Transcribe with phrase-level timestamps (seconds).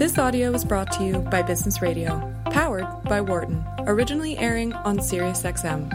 [0.00, 4.96] This audio was brought to you by Business Radio, powered by Wharton, originally airing on
[4.96, 5.90] SiriusXM.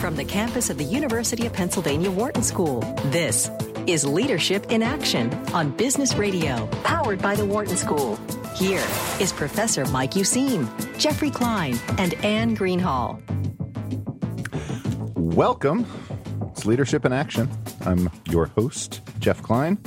[0.00, 2.80] From the campus of the University of Pennsylvania Wharton School,
[3.10, 3.50] this
[3.86, 8.18] is Leadership in Action on Business Radio, powered by the Wharton School.
[8.56, 8.82] Here
[9.20, 10.66] is Professor Mike Useem,
[10.96, 13.20] Jeffrey Klein, and Anne Greenhalgh.
[15.14, 15.84] Welcome.
[16.52, 17.50] It's Leadership in Action.
[17.84, 19.78] I'm your host, Jeff Klein.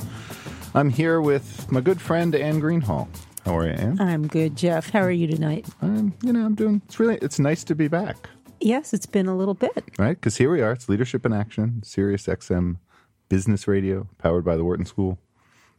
[0.74, 3.08] I'm here with my good friend Anne Greenhalgh.
[3.44, 4.00] How are you, Anne?
[4.00, 4.90] I'm good, Jeff.
[4.90, 5.66] How are you tonight?
[5.80, 6.82] Um, you know, I'm doing.
[6.86, 7.16] It's really.
[7.22, 8.28] It's nice to be back,
[8.60, 9.84] Yes, it's been a little bit.
[9.98, 10.16] right?
[10.18, 10.72] Because here we are.
[10.72, 12.78] It's Leadership in Action, Sirius XM
[13.28, 15.18] Business Radio, powered by the Wharton School.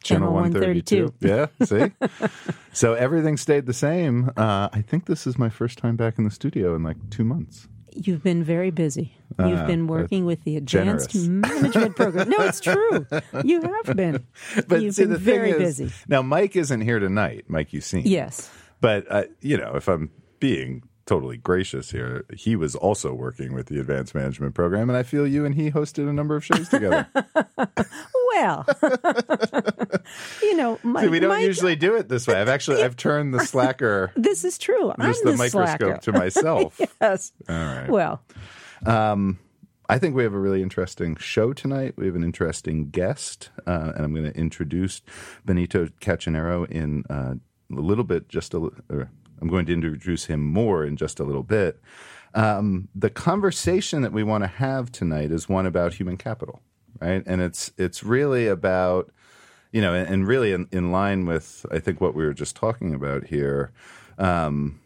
[0.03, 1.13] Channel 132.
[1.19, 1.91] Yeah, see?
[2.71, 4.31] so everything stayed the same.
[4.37, 7.23] Uh, I think this is my first time back in the studio in like two
[7.23, 7.67] months.
[8.05, 9.13] You've been very busy.
[9.39, 11.27] You've Ah, been working with the Advanced generous.
[11.27, 12.29] Management Program.
[12.29, 13.05] No, it's true.
[13.43, 14.25] You have been.
[14.67, 15.93] But You've see, been the very is, busy.
[16.07, 18.03] Now, Mike isn't here tonight, Mike You've seen.
[18.05, 18.49] Yes.
[18.81, 23.67] But uh, you know, if I'm being totally gracious here, he was also working with
[23.67, 26.69] the advanced management program, and I feel you and he hosted a number of shows
[26.69, 27.07] together.
[28.35, 28.67] Well,
[30.43, 32.35] you know, Mike, See, we don't Mike- usually do it this way.
[32.39, 34.91] I've actually I've turned the slacker, This is true.
[34.91, 35.97] I'm the, the, microscope slacker.
[36.01, 36.79] to myself.
[37.01, 37.31] Yes.
[37.49, 37.89] All right.
[37.89, 38.21] Well,
[38.85, 41.93] I think we have a really interesting show tonight.
[41.97, 45.01] We have an interesting guest, uh, and I'm going to introduce
[45.45, 47.35] Benito Cachinero in uh,
[47.71, 48.27] a little bit.
[48.29, 48.69] Just a,
[49.41, 51.79] I'm going to introduce him more in just a little bit.
[52.33, 56.61] Um, the conversation that we want to have tonight is one about human capital,
[56.99, 57.23] right?
[57.25, 59.11] And it's it's really about
[59.71, 62.55] you know, and, and really in, in line with I think what we were just
[62.55, 63.71] talking about here.
[64.17, 64.79] Um,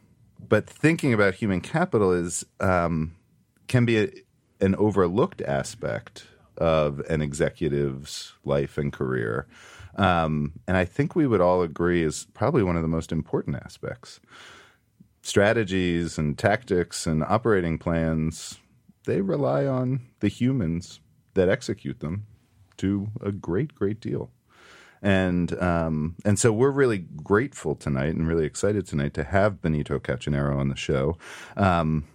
[0.47, 3.15] but thinking about human capital is um,
[3.67, 4.09] can be a,
[4.59, 6.27] an overlooked aspect
[6.57, 9.47] of an executive's life and career.
[9.95, 13.57] Um, and I think we would all agree is probably one of the most important
[13.57, 14.19] aspects.
[15.21, 18.57] Strategies and tactics and operating plans,
[19.05, 20.99] they rely on the humans
[21.33, 22.25] that execute them
[22.77, 24.31] to a great, great deal.
[25.03, 29.97] And um, and so we're really grateful tonight and really excited tonight to have Benito
[29.97, 31.17] Cachinero on the show.
[31.57, 32.05] Um,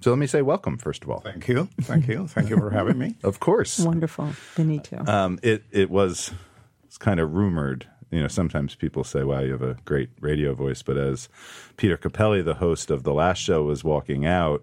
[0.00, 1.20] so let me say welcome first of all.
[1.20, 1.68] Thank you.
[1.82, 2.26] Thank you.
[2.26, 3.14] Thank you for having me.
[3.22, 4.30] Of course, wonderful.
[4.56, 5.04] Benito.
[5.06, 6.32] um, it it was
[6.92, 7.86] it's kind of rumored.
[8.10, 11.30] You know, sometimes people say, "Wow, you have a great radio voice," but as
[11.78, 14.62] Peter Cappelli, the host of the last show, was walking out,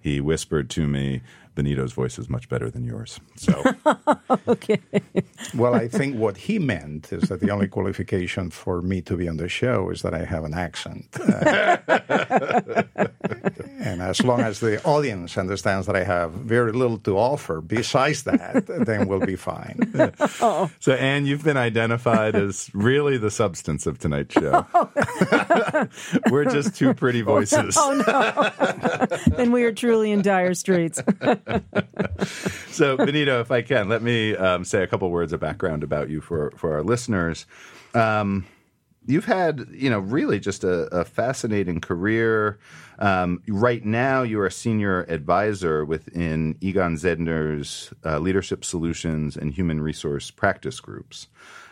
[0.00, 1.22] he whispered to me,
[1.54, 3.62] "Benito's voice is much better than yours." So
[4.48, 4.80] okay.
[5.54, 9.28] Well, I think what he meant is that the only qualification for me to be
[9.28, 11.06] on the show is that I have an accent.
[13.88, 18.24] And as long as the audience understands that I have very little to offer besides
[18.24, 19.92] that, then we'll be fine.
[20.80, 24.66] So, Anne, you've been identified as really the substance of tonight's show.
[26.30, 27.76] We're just two pretty voices.
[27.78, 29.36] Oh, no.
[29.36, 31.02] then we are truly in dire straits.
[32.70, 36.10] So, Benito, if I can, let me um, say a couple words of background about
[36.10, 37.46] you for for our listeners.
[37.94, 38.46] Um,
[39.08, 42.58] you've had, you know, really just a, a fascinating career.
[42.98, 49.52] Um, right now, you are a senior advisor within Egon Zehnder's uh, Leadership Solutions and
[49.52, 51.28] Human Resource Practice Groups.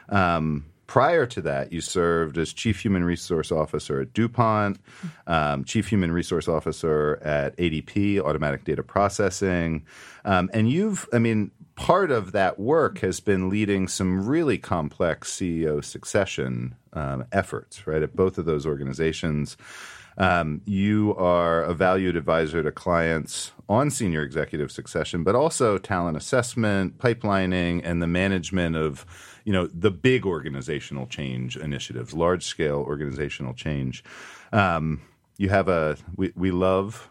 [0.09, 4.79] Um, prior to that, you served as Chief Human Resource Officer at DuPont,
[5.27, 9.85] um, Chief Human Resource Officer at ADP, Automatic Data Processing.
[10.25, 15.31] Um, and you've, I mean, part of that work has been leading some really complex
[15.31, 19.57] CEO succession um, efforts, right, at both of those organizations.
[20.19, 26.17] Um, you are a valued advisor to clients on senior executive succession, but also talent
[26.17, 29.05] assessment, pipelining, and the management of,
[29.45, 34.03] you know, the big organizational change initiatives, large scale organizational change.
[34.53, 35.03] Um,
[35.37, 37.11] you have a we, we love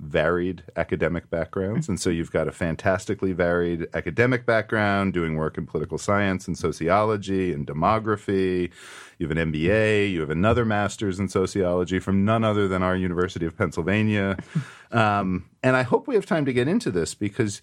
[0.00, 1.88] varied academic backgrounds.
[1.88, 6.56] And so you've got a fantastically varied academic background, doing work in political science and
[6.56, 8.70] sociology and demography.
[9.18, 12.96] You have an MBA, you have another master's in sociology from none other than our
[12.96, 14.36] University of Pennsylvania.
[14.92, 17.62] Um, and I hope we have time to get into this because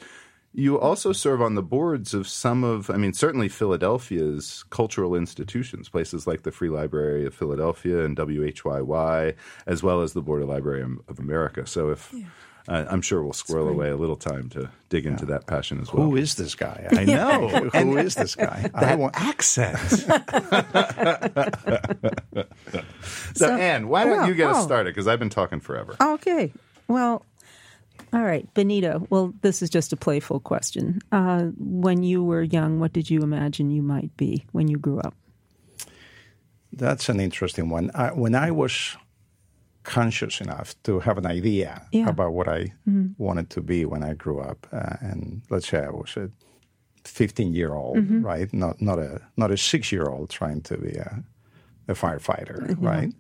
[0.58, 5.88] you also serve on the boards of some of, I mean, certainly Philadelphia's cultural institutions,
[5.88, 9.36] places like the Free Library of Philadelphia and WHYY,
[9.68, 11.68] as well as the Board of Library of America.
[11.68, 12.12] So if
[12.68, 15.94] uh, I'm sure we'll squirrel away a little time to dig into that passion as
[15.94, 16.08] well.
[16.08, 16.88] Who is this guy?
[16.92, 17.50] I know.
[17.50, 18.72] Who is this guy?
[18.74, 19.78] I that want- accent.
[23.36, 24.66] so, Anne, why don't well, you get us oh.
[24.66, 24.90] started?
[24.90, 25.98] Because I've been talking forever.
[26.02, 26.52] Okay.
[26.88, 27.24] Well,
[28.14, 29.06] All right, Benito.
[29.10, 31.00] Well, this is just a playful question.
[31.12, 35.00] Uh, when you were young, what did you imagine you might be when you grew
[35.00, 35.14] up?
[36.72, 37.92] That's an interesting one.
[37.96, 38.96] I, when I was
[39.84, 42.10] conscious enough to have an idea Yeah.
[42.10, 42.74] about what I
[43.18, 46.30] wanted to be when I grew up, uh, and let's say I was a
[47.06, 48.54] 15 year old, right?
[48.54, 51.24] Not not a not a six year old trying to be a,
[51.88, 53.14] a firefighter, right?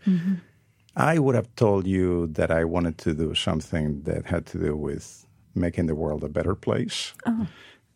[0.97, 4.75] I would have told you that I wanted to do something that had to do
[4.75, 7.13] with making the world a better place.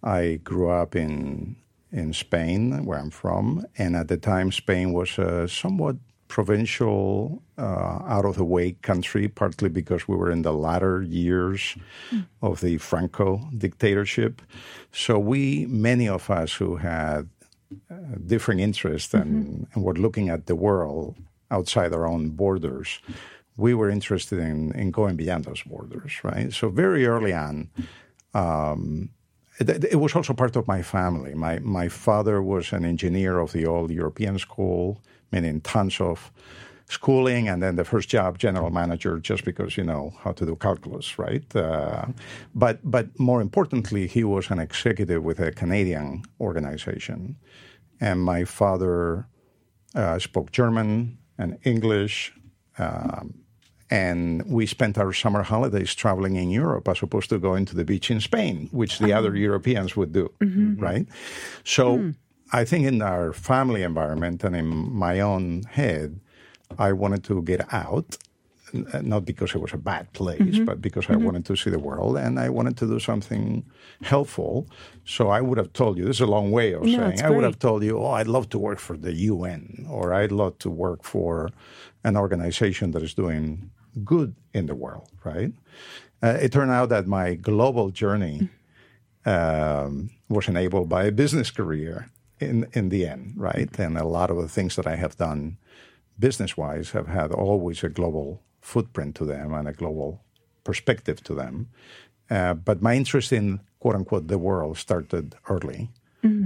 [0.03, 1.56] I grew up in
[1.92, 5.98] in Spain, where I'm from, and at the time, Spain was a somewhat
[6.30, 11.75] provincial, uh, out of the way country, partly because we were in the latter years
[12.42, 14.42] of the Franco dictatorship.
[14.94, 17.27] So we, many of us who had
[17.92, 17.95] uh,
[18.25, 21.18] differing interests and, and were looking at the world
[21.51, 23.00] outside our own borders,
[23.57, 26.51] we were interested in, in going beyond those borders, right?
[26.53, 27.69] So very early on,
[28.33, 29.09] um,
[29.59, 31.33] it, it was also part of my family.
[31.36, 35.01] My my father was an engineer of the old European school,
[35.31, 36.31] meaning tons of
[36.88, 40.56] schooling, and then the first job, general manager, just because you know how to do
[40.56, 41.56] calculus, right?
[41.56, 42.06] Uh,
[42.56, 47.36] but but more importantly, he was an executive with a Canadian organization,
[48.00, 49.27] and my father
[49.95, 52.34] uh, spoke German and English.
[52.78, 53.34] Um,
[53.90, 57.84] and we spent our summer holidays traveling in Europe as opposed to going to the
[57.84, 59.48] beach in Spain, which the other uh-huh.
[59.50, 60.82] Europeans would do, mm-hmm.
[60.82, 61.06] right?
[61.66, 62.12] So hmm.
[62.54, 64.68] I think in our family environment and in
[65.06, 66.22] my own head,
[66.80, 68.18] I wanted to get out,
[68.73, 72.18] not because it was a bad place, but because I wanted to see the world
[72.18, 73.65] and I wanted to do something
[74.01, 74.68] helpful.
[75.06, 77.29] So I would have told you, this is a long way of No, saying, I
[77.29, 80.57] would have told you, oh, I'd love to work for the UN or I'd love
[80.59, 81.50] to work for
[82.03, 83.71] an organization that is doing
[84.03, 85.53] good in the world, right?
[86.23, 88.50] Uh, it turned out that my global journey
[89.25, 92.09] um, was enabled by a business career
[92.39, 93.77] in, in the end, right?
[93.79, 95.57] And a lot of the things that I have done
[96.18, 100.24] business wise have had always a global footprint to them and a global
[100.63, 101.68] perspective to them.
[102.30, 105.90] Uh, but my interest in quote unquote the world started early,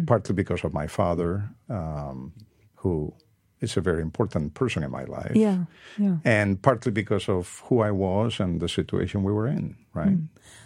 [0.07, 2.33] partly because of my father, um,
[2.75, 3.13] who
[3.61, 5.35] is a very important person in my life.
[5.35, 5.65] Yeah,
[5.97, 6.17] yeah.
[6.23, 10.17] And partly because of who I was and the situation we were in, right?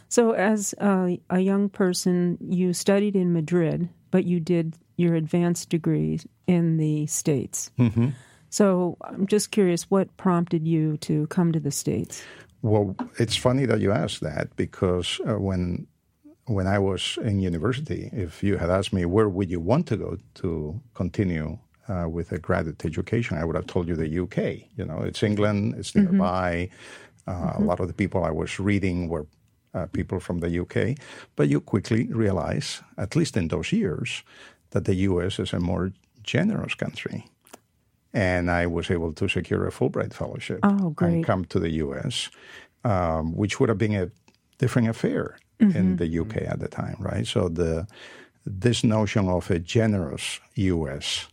[0.09, 5.69] So, as a, a young person, you studied in Madrid, but you did your advanced
[5.69, 7.71] degree in the States.
[7.77, 8.09] Mm-hmm.
[8.49, 12.23] So, I'm just curious what prompted you to come to the States?
[12.61, 15.87] Well, it's funny that you asked that because uh, when
[16.45, 19.97] when I was in university, if you had asked me where would you want to
[19.97, 24.67] go to continue uh, with a graduate education, I would have told you the UK.
[24.75, 26.69] You know, it's England, it's nearby.
[27.27, 29.27] Uh, A lot of the people I was reading were
[29.75, 30.97] uh, people from the UK,
[31.35, 34.23] but you quickly realize, at least in those years,
[34.71, 35.91] that the US is a more
[36.23, 37.25] generous country.
[38.13, 42.29] And I was able to secure a Fulbright fellowship Oh, and come to the US,
[42.83, 44.09] um, which would have been a
[44.57, 47.27] different affair in the UK at the time, right?
[47.27, 47.85] So the
[48.45, 51.27] this notion of a generous US,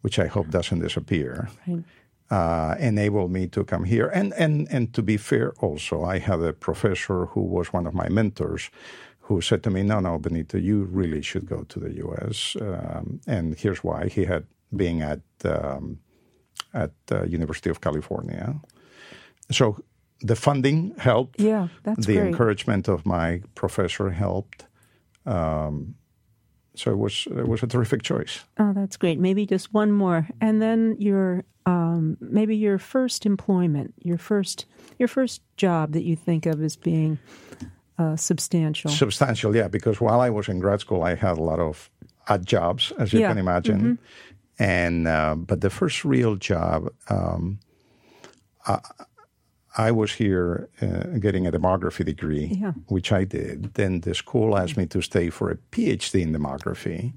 [0.00, 1.84] which I hope doesn't disappear, Right.
[2.30, 4.08] uh, enabled me to come here.
[4.08, 7.94] And, and, and to be fair, also, I had a professor who was one of
[7.94, 8.70] my mentors
[9.20, 12.56] who said to me, No, no, Benito, you really should go to the US.
[12.60, 14.08] Um, and here's why.
[14.08, 15.98] He had been at, um,
[16.72, 18.54] at uh, University of California.
[19.50, 19.76] So
[20.20, 21.40] the funding helped.
[21.40, 22.28] Yeah, that's the great.
[22.28, 24.66] encouragement of my professor helped.
[25.26, 25.94] Um,
[26.74, 28.44] so it was it was a terrific choice.
[28.58, 29.18] Oh, that's great.
[29.18, 34.66] Maybe just one more, and then your um, maybe your first employment, your first
[34.98, 37.18] your first job that you think of as being
[37.98, 38.90] uh, substantial.
[38.90, 41.90] Substantial, yeah, because while I was in grad school, I had a lot of
[42.28, 43.98] odd jobs, as you Yeah, can imagine.
[44.60, 47.58] And uh, but the first real job, um,
[48.66, 48.78] I,
[49.78, 52.72] I was here uh, getting a demography degree, Yeah.
[52.88, 53.74] which I did.
[53.74, 57.12] Then the school asked me to stay for a PhD in demography,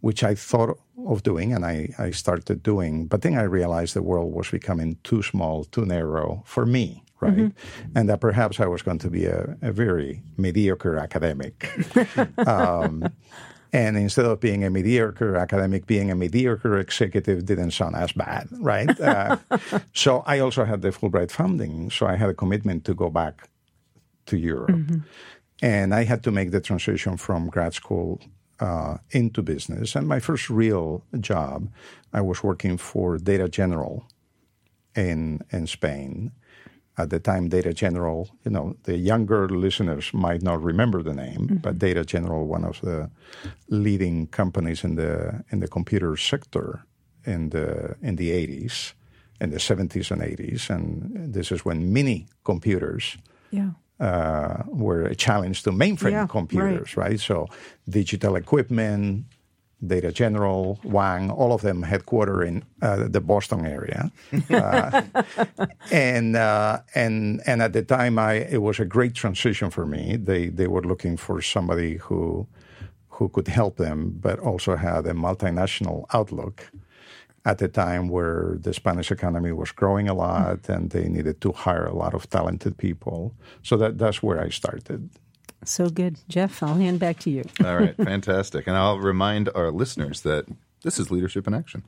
[0.00, 3.06] which I thought of doing, and I, I started doing.
[3.06, 7.52] But then I realized the world was becoming too small, too narrow for me, right?
[7.94, 11.68] And that perhaps I was going to be a, a very mediocre academic.
[12.46, 13.04] um,
[13.72, 18.48] and instead of being a mediocre academic, being a mediocre executive didn't sound as bad,
[18.58, 18.90] right?
[19.02, 19.36] Uh,
[19.92, 23.48] so I also had the Fulbright funding, so I had a commitment to go back
[24.26, 24.70] to Europe.
[25.60, 28.20] And I had to make the transition from grad school
[28.60, 29.94] uh, into business.
[29.96, 31.68] And my first real job,
[32.12, 34.06] I was working for Data General
[34.94, 36.32] in, in Spain.
[36.98, 41.46] At the time, Data General, you know, the younger listeners might not remember the name,
[41.46, 41.56] mm-hmm.
[41.56, 43.10] but Data General, one of the
[43.68, 46.84] leading companies in the in the computer sector
[47.24, 48.92] in the in the 80s,
[49.40, 53.16] in the 70s and 80s, and this is when mini computers
[53.50, 53.70] yeah.
[54.00, 57.10] uh, were a challenge to mainframe yeah, computers, right.
[57.10, 57.20] right?
[57.20, 57.48] So
[57.88, 59.24] digital equipment,
[59.86, 64.12] Data General, Wang, all of them headquartered in uh, the Boston area,
[64.50, 65.02] uh,
[65.90, 70.16] and uh, and and at the time, I it was a great transition for me.
[70.16, 72.46] They they were looking for somebody who
[73.08, 76.70] who could help them, but also had a multinational outlook.
[77.44, 81.50] At the time where the Spanish economy was growing a lot, and they needed to
[81.50, 83.34] hire a lot of talented people,
[83.64, 85.10] so that that's where I started.
[85.64, 86.18] So good.
[86.28, 87.44] Jeff, I'll hand back to you.
[87.64, 88.66] All right, fantastic.
[88.66, 90.46] And I'll remind our listeners that
[90.82, 91.84] this is Leadership in Action.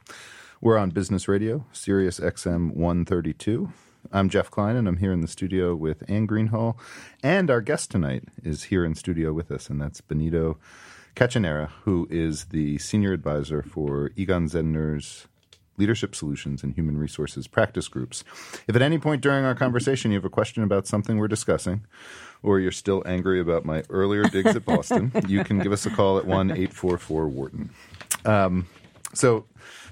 [0.61, 3.73] We're on Business Radio, Sirius XM 132.
[4.13, 6.77] I'm Jeff Klein, and I'm here in the studio with Anne Greenhalgh.
[7.23, 10.59] And our guest tonight is here in studio with us, and that's Benito
[11.17, 15.27] Cachinero, who is the senior advisor for Egon Zehnder's
[15.77, 18.23] leadership solutions and human resources practice groups.
[18.69, 21.85] If at any point during our conversation you have a question about something we're discussing,
[22.45, 25.91] or you're still angry about my earlier digs at Boston, you can give us a
[25.91, 27.71] call at 1 844 Wharton.
[28.25, 28.67] Um,
[29.15, 29.47] so,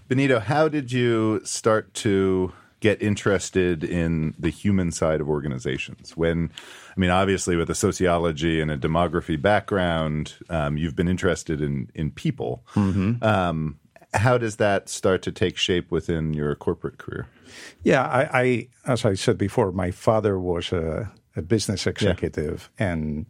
[0.09, 6.17] Benito, how did you start to get interested in the human side of organizations?
[6.17, 6.51] When,
[6.95, 11.91] I mean, obviously, with a sociology and a demography background, um, you've been interested in
[11.95, 12.65] in people.
[12.75, 13.25] Mm-hmm.
[13.25, 13.79] Um,
[14.15, 17.29] how does that start to take shape within your corporate career?
[17.83, 22.93] Yeah, I, I as I said before, my father was a a business executive, yeah.
[22.93, 23.27] and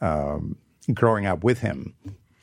[0.00, 0.56] um,
[0.92, 1.94] growing up with him,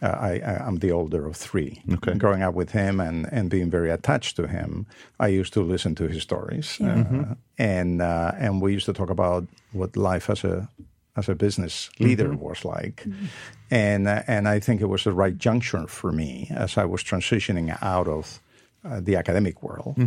[0.02, 1.82] uh, I, am the older of three.
[1.94, 2.16] Okay.
[2.16, 4.88] Growing up with him and, and being very attached to him,
[5.20, 7.34] I used to listen to his stories, uh, mm-hmm.
[7.58, 10.68] and uh, and we used to talk about what life as a
[11.16, 12.42] as a business leader mm-hmm.
[12.44, 13.26] was like, mm-hmm.
[13.70, 17.04] and uh, and I think it was the right juncture for me as I was
[17.04, 18.40] transitioning out of
[18.84, 19.98] uh, the academic world.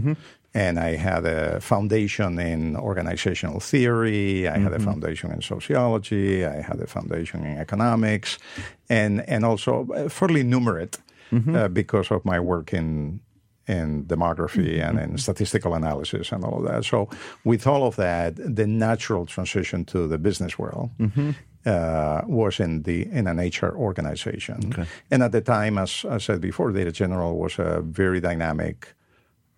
[0.54, 4.48] Mm-hmm and I had a foundation in organizational theory.
[4.48, 4.62] I mm-hmm.
[4.62, 4.84] had a mm-hmm.
[4.84, 6.46] foundation in sociology.
[6.46, 8.38] I had a foundation in economics,
[8.88, 10.98] and and also fairly numerate
[11.32, 11.54] mm-hmm.
[11.54, 13.20] uh, because of my work in
[13.66, 14.98] in demography mm-hmm.
[14.98, 16.84] and in statistical analysis and all of that.
[16.84, 17.08] So
[17.44, 20.90] with all of that, the natural transition to the business world.
[20.98, 21.30] Mm-hmm.
[21.66, 24.84] Uh, was in the in an HR organization, okay.
[25.10, 28.94] and at the time, as I said before, Data General was a very dynamic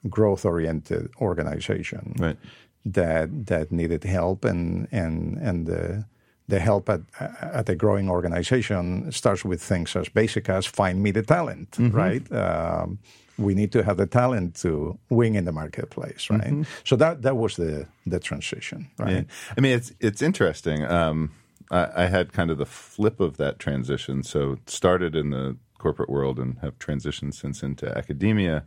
[0.09, 2.39] growth oriented organization right.
[2.85, 6.05] that that needed help and and and the
[6.49, 7.01] the help at
[7.41, 11.97] at a growing organization starts with things as basic as find me the talent mm-hmm.
[11.97, 12.99] right um,
[13.39, 16.63] we need to have the talent to win in the marketplace right mm-hmm.
[16.85, 19.55] so that that was the the transition right yeah.
[19.57, 21.31] i mean it's it's interesting um,
[21.71, 26.11] I, I had kind of the flip of that transition so started in the corporate
[26.11, 28.65] world and have transitioned since into academia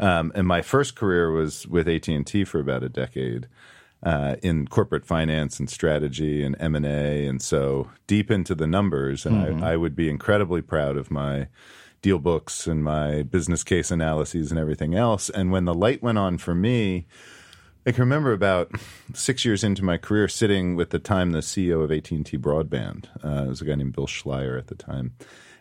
[0.00, 3.46] um, and my first career was with AT and T for about a decade.
[4.02, 8.66] Uh, in corporate finance and strategy and M and A, and so deep into the
[8.66, 9.26] numbers.
[9.26, 9.62] And mm-hmm.
[9.62, 11.48] I, I, would be incredibly proud of my
[12.00, 15.28] deal books and my business case analyses and everything else.
[15.28, 17.08] And when the light went on for me,
[17.84, 18.72] I can remember about
[19.12, 22.38] six years into my career sitting with the time the CEO of AT and T
[22.38, 23.04] Broadband.
[23.22, 25.12] Uh, it was a guy named Bill Schleyer at the time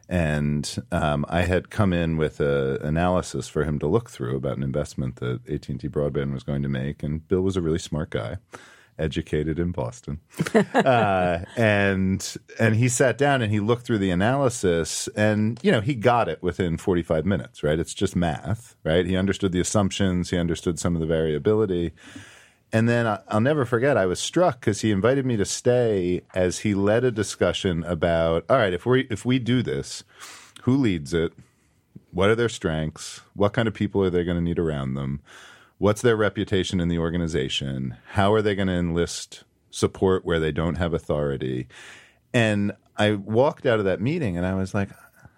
[0.10, 4.58] and um, I had come in with an analysis for him to look through about
[4.58, 7.04] an investment that AT and T Broadband was going to make.
[7.04, 8.38] And Bill was a really smart guy,
[8.98, 10.20] educated in Boston,
[10.74, 15.82] uh, and and he sat down and he looked through the analysis, and you know
[15.82, 17.62] he got it within forty five minutes.
[17.62, 18.76] Right, it's just math.
[18.84, 21.94] Right, he understood the assumptions, he understood some of the variability.
[22.72, 26.60] And then I'll never forget, I was struck because he invited me to stay as
[26.60, 30.04] he led a discussion about, all right, if we if we do this,
[30.64, 31.34] who leads it?
[32.12, 33.22] What are their strengths?
[33.34, 35.22] What kind of people are they going to need around them?
[35.80, 37.98] What's their reputation in the organization?
[38.12, 41.68] How are they going to enlist support where they don't have authority?
[42.34, 44.90] And I walked out of that meeting and I was like,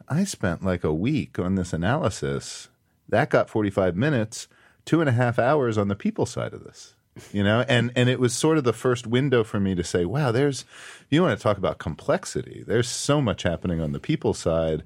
[0.09, 2.69] I spent like a week on this analysis.
[3.07, 4.47] That got 45 minutes,
[4.83, 6.95] two and a half hours on the people side of this
[7.32, 10.06] you know and and it was sort of the first window for me to say
[10.06, 10.65] wow there's
[11.10, 14.84] you want to talk about complexity there's so much happening on the people side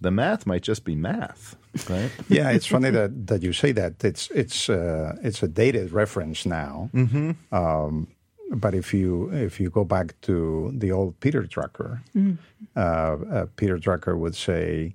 [0.00, 1.56] the math might just be math
[1.88, 5.92] right yeah it's funny that that you say that it's it's uh, it's a dated
[5.92, 7.32] reference now mm-hmm.
[7.54, 8.08] um,
[8.50, 12.36] but if you if you go back to the old Peter Drucker, mm.
[12.76, 14.94] uh, uh, Peter Drucker would say,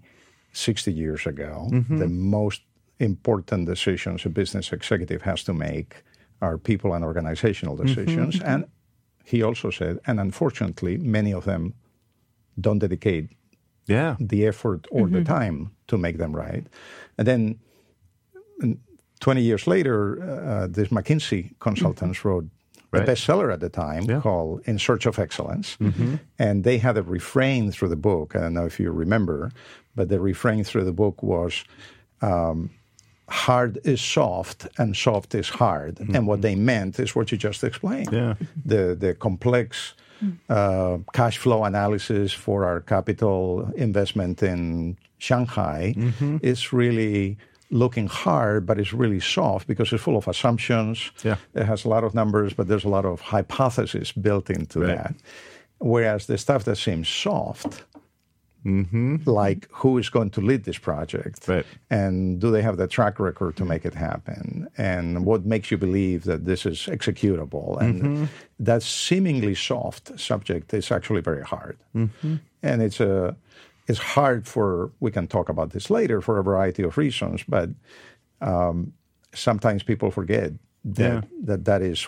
[0.51, 1.97] sixty years ago, mm-hmm.
[1.97, 2.61] the most
[2.99, 6.03] important decisions a business executive has to make
[6.45, 8.41] are people and organizational decisions.
[8.41, 8.65] And
[9.31, 11.73] he also said, and unfortunately, many of them
[12.59, 13.25] don't dedicate
[13.87, 14.15] Yeah.
[14.19, 16.65] the effort or the time to make them right.
[17.17, 17.59] And then
[18.61, 18.77] mm,
[19.19, 22.45] 20 years later, uh, these McKinsey consultants wrote
[22.93, 23.07] a Right.
[23.07, 24.21] bestseller at the time Yeah.
[24.21, 25.77] called In Search of Excellence.
[26.39, 28.35] And they had a refrain through the book.
[28.35, 29.51] I don't know if you remember,
[29.95, 31.63] but the refrain through the book was
[32.21, 32.69] um,
[33.29, 35.99] hard is soft and soft is hard.
[35.99, 38.09] And what they meant is what you just explained.
[38.11, 38.35] Yeah.
[38.65, 39.93] The, the complex
[40.49, 45.95] uh, cash flow analysis for our capital investment in Shanghai
[46.41, 47.37] is really
[47.71, 51.11] looking hard, but it's really soft because it's full of assumptions.
[51.23, 51.37] Yeah.
[51.55, 54.97] It has a lot of numbers, but there's a lot of hypothesis built into Right.
[54.97, 55.15] that.
[55.79, 57.83] Whereas the stuff that seems soft,
[59.25, 61.51] like who is going to lead this project, Mm-hmm.
[61.51, 61.65] Right.
[61.89, 65.77] and do they have the track record to make it happen, and what makes you
[65.77, 68.25] believe that this is executable, and Mm-hmm.
[68.59, 72.35] that seemingly soft subject is actually very hard, Mm-hmm.
[72.63, 73.35] and it's a
[73.87, 77.69] it's hard for we can talk about this later for a variety of reasons, but
[78.41, 78.93] um,
[79.33, 80.51] sometimes people forget
[80.85, 81.29] that, Yeah.
[81.45, 82.07] that that is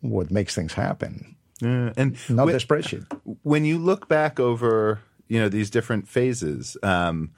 [0.00, 1.92] what makes things happen, Yeah.
[1.96, 3.04] And not when, the spreadsheet.
[3.42, 7.30] when you look back over, you know, these different phases, um,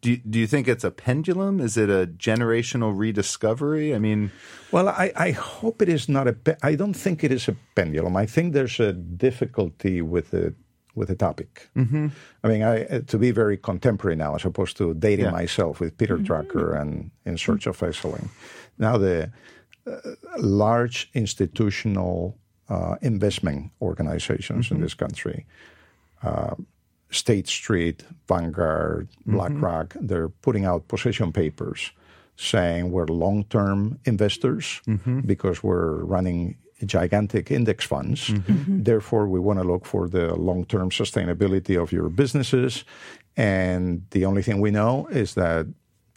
[0.00, 1.60] do you, do you think it's a pendulum?
[1.60, 3.94] Is it a generational rediscovery?
[3.94, 4.30] I mean,
[4.72, 6.32] Well, I, I hope it is not a.
[6.32, 8.16] Pe- I don't think it is a pendulum.
[8.16, 10.54] I think there's a difficulty with the
[10.94, 11.70] with the topic.
[11.76, 12.08] Mm-hmm.
[12.44, 15.30] I mean, I, uh, to be very contemporary now, as opposed to dating Yeah.
[15.30, 18.28] myself with Peter Drucker and In Search of Excellence.
[18.78, 19.30] Now, the
[19.86, 19.96] uh,
[20.38, 22.36] large institutional
[22.68, 25.46] uh, investment organizations in this country,
[26.22, 26.54] uh,
[27.12, 29.36] State Street, Vanguard, mm-hmm.
[29.36, 31.92] BlackRock, they're putting out position papers
[32.36, 35.20] saying we're long term investors mm-hmm.
[35.20, 38.28] because we're running gigantic index funds.
[38.28, 38.82] Mm-hmm.
[38.82, 42.84] Therefore, we want to look for the long term sustainability of your businesses.
[43.36, 45.66] And the only thing we know is that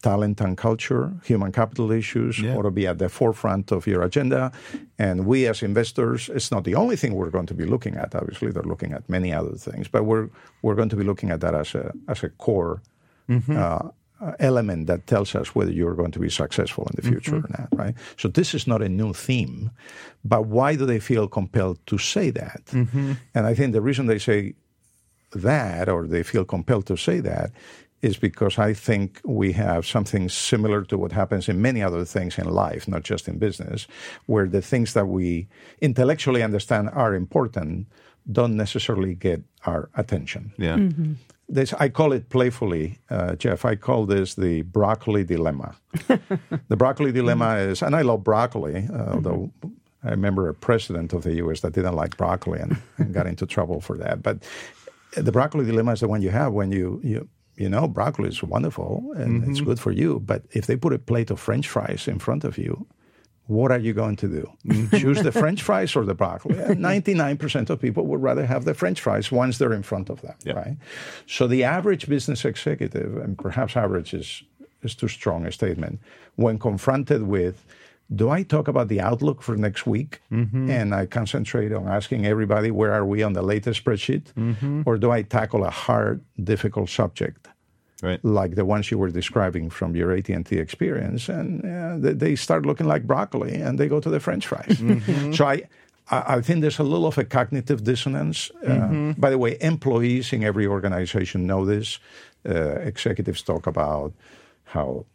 [0.09, 2.55] talent and culture, human capital issues Yeah.
[2.55, 4.51] ought to be at the forefront of your agenda.
[5.05, 8.09] And we as investors, it's not the only thing we're going to be looking at.
[8.21, 10.27] Obviously, they're looking at many other things, but we're
[10.63, 12.75] we're going to be looking at that as a as a core
[13.27, 13.55] mm-hmm.
[13.63, 13.89] uh,
[14.49, 17.61] element that tells us whether you're going to be successful in the future or mm-hmm.
[17.61, 17.95] not, right?
[18.21, 19.71] So this is not a new theme,
[20.23, 22.61] but why do they feel compelled to say that?
[22.71, 23.11] Mm-hmm.
[23.35, 24.53] And I think the reason they say
[25.33, 27.51] that, or they feel compelled to say that,
[28.05, 32.37] is because I think we have something similar to what happens in many other things
[32.37, 33.87] in life, not just in business,
[34.27, 35.47] where the things that we
[35.81, 37.87] intellectually understand are important
[38.31, 40.51] don't necessarily get our attention.
[40.57, 40.77] yeah.
[41.47, 43.65] This, I call it playfully, uh, Jeff.
[43.65, 45.75] I call this the broccoli dilemma.
[46.69, 49.51] the broccoli dilemma is, and I love broccoli, uh, although
[50.03, 51.59] I remember a president of the U.S.
[51.61, 54.23] that didn't like broccoli and, and got into trouble for that.
[54.23, 54.43] But
[55.15, 58.43] the broccoli dilemma is the one you have when you you you know broccoli is
[58.43, 59.69] wonderful and it's mm-hmm.
[59.69, 62.57] good for you, but if they put a plate of French fries in front of
[62.57, 62.85] you,
[63.47, 64.87] what are you going to do?
[64.97, 66.75] Choose the French fries or the broccoli?
[66.75, 70.21] Ninety-nine percent of people would rather have the French fries once they're in front of
[70.21, 70.77] them, right?
[71.27, 74.43] So the average business executive, and perhaps average is
[74.81, 75.99] is too strong a statement,
[76.35, 77.65] when confronted with
[78.13, 82.69] do I talk about the outlook for next week and I concentrate on asking everybody
[82.71, 84.25] where are we on the latest spreadsheet?
[84.85, 87.47] Or do I tackle a hard, difficult subject
[88.03, 88.19] Right.
[88.23, 92.65] like the ones you were describing from your AT&T experience and uh, they, they start
[92.65, 94.77] looking like broccoli and they go to the french fries.
[95.35, 95.63] So I,
[96.11, 98.51] I I think there's a little of a cognitive dissonance.
[98.67, 101.99] Uh, by the way, employees in every organization know this.
[102.47, 104.13] Uh, executives talk about
[104.65, 105.05] how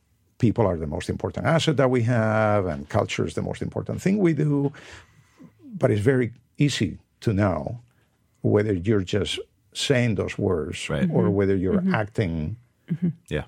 [0.41, 4.03] people are the most important asset that we have and culture is the most important
[4.03, 4.73] thing we do.
[5.79, 7.81] But it's very easy to know
[8.41, 9.39] whether you're just
[9.73, 11.09] saying those words Right.
[11.13, 11.35] or mm-hmm.
[11.35, 11.95] whether you're mm-hmm.
[11.95, 12.57] acting
[12.91, 13.09] mm-hmm.
[13.29, 13.45] Yeah.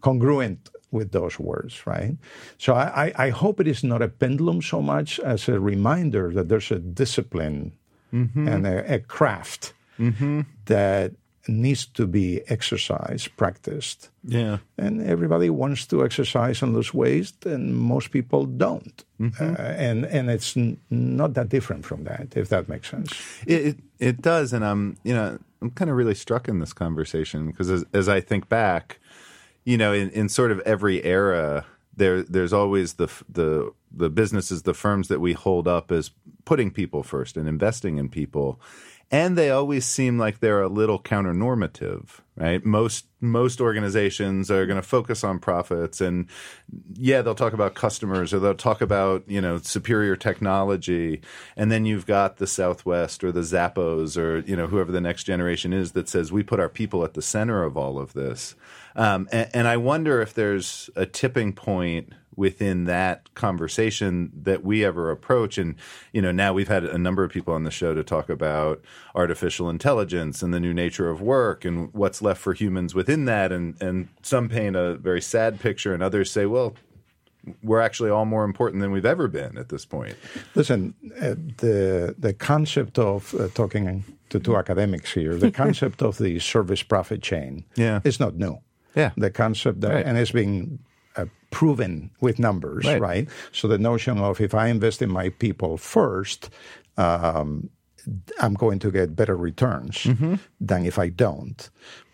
[0.00, 2.16] congruent with those words, right?
[2.56, 6.32] So I, I, I hope it is not a pendulum so much as a reminder
[6.32, 7.72] that there's a discipline
[8.12, 9.74] and a, a craft
[10.66, 11.12] that
[11.48, 14.10] needs to be exercised, practiced.
[14.24, 14.58] Yeah.
[14.76, 19.04] And everybody wants to exercise and lose weight, and most people don't.
[19.40, 23.12] Uh, and and it's n- not that different from that, if that makes sense.
[23.46, 26.72] It, it it does, and I'm you know I'm kind of really struck in this
[26.72, 28.98] conversation because as, as I think back,
[29.64, 31.64] you know, in, in sort of every era,
[31.96, 36.10] there there's always the the the businesses, the firms that we hold up as
[36.44, 38.60] putting people first and investing in people,
[39.10, 42.64] and they always seem like they're a little counter-normative right?
[42.64, 46.28] Most most organizations are going to focus on profits and
[46.94, 51.22] yeah they'll talk about customers or they'll talk about you know superior technology.
[51.56, 55.24] And then you've got the southwest or the zappos or you know whoever the next
[55.24, 58.54] generation is that says we put our people at the center of all of this.
[58.94, 64.84] Um, and, and i wonder if there's a tipping point within that conversation that we
[64.84, 65.56] ever approach.
[65.56, 65.74] And,
[66.12, 68.82] you know, now we've had a number of people on the show to talk about
[69.14, 73.52] artificial intelligence and the new nature of work and what's left for humans within that.
[73.52, 76.74] And, and some paint a very sad picture and others say, well,
[77.62, 80.16] we're actually all more important than we've ever been at this point.
[80.54, 86.18] Listen, uh, the the concept of uh, talking to two academics here, the concept of
[86.18, 88.00] the service profit chain, yeah.
[88.04, 88.58] is not new.
[88.96, 90.06] Yeah, the concept that, right.
[90.06, 90.80] and it's being
[91.16, 93.00] uh, proven with numbers, right.
[93.00, 93.28] right.
[93.52, 96.50] So the notion of if I invest in my people first,
[96.96, 97.70] um,
[98.40, 100.34] I'm going to get better returns mm-hmm.
[100.60, 101.68] than if I don't.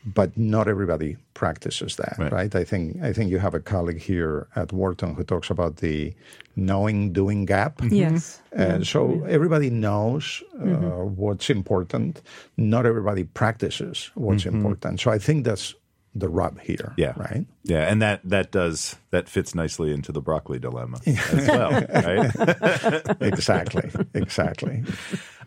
[0.04, 2.32] But not everybody practices that, right.
[2.32, 2.54] right.
[2.56, 6.12] I think I think you have a colleague here at Wharton who talks about the
[6.56, 7.78] knowing doing gap.
[7.78, 7.94] Mm-hmm.
[7.94, 8.42] Yes.
[8.50, 11.14] And so everybody knows uh, mm-hmm.
[11.14, 12.20] what's important.
[12.56, 14.56] Not everybody practices what's mm-hmm.
[14.56, 14.98] important.
[14.98, 15.72] So I think that's
[16.14, 16.92] the rub here.
[16.96, 17.14] Yeah.
[17.16, 17.46] Right.
[17.64, 23.16] Yeah, and that that does that fits nicely into the broccoli dilemma as well, right?
[23.20, 23.90] exactly.
[24.14, 24.84] Exactly.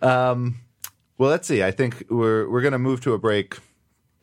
[0.02, 0.60] Um,
[1.18, 1.64] well, let's see.
[1.64, 3.58] I think we're we're going to move to a break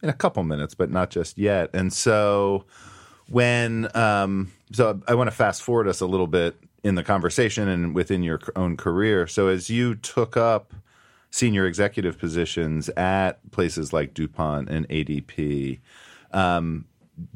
[0.03, 1.71] in a couple minutes, but not just yet.
[1.75, 2.65] And so
[3.29, 7.69] when um, so I want to fast forward us a little bit in the conversation
[7.69, 9.29] and within your own career.
[9.29, 10.75] So as you took up
[11.33, 15.81] senior executive positions at places like DuPont and ADP.
[16.33, 16.87] Um,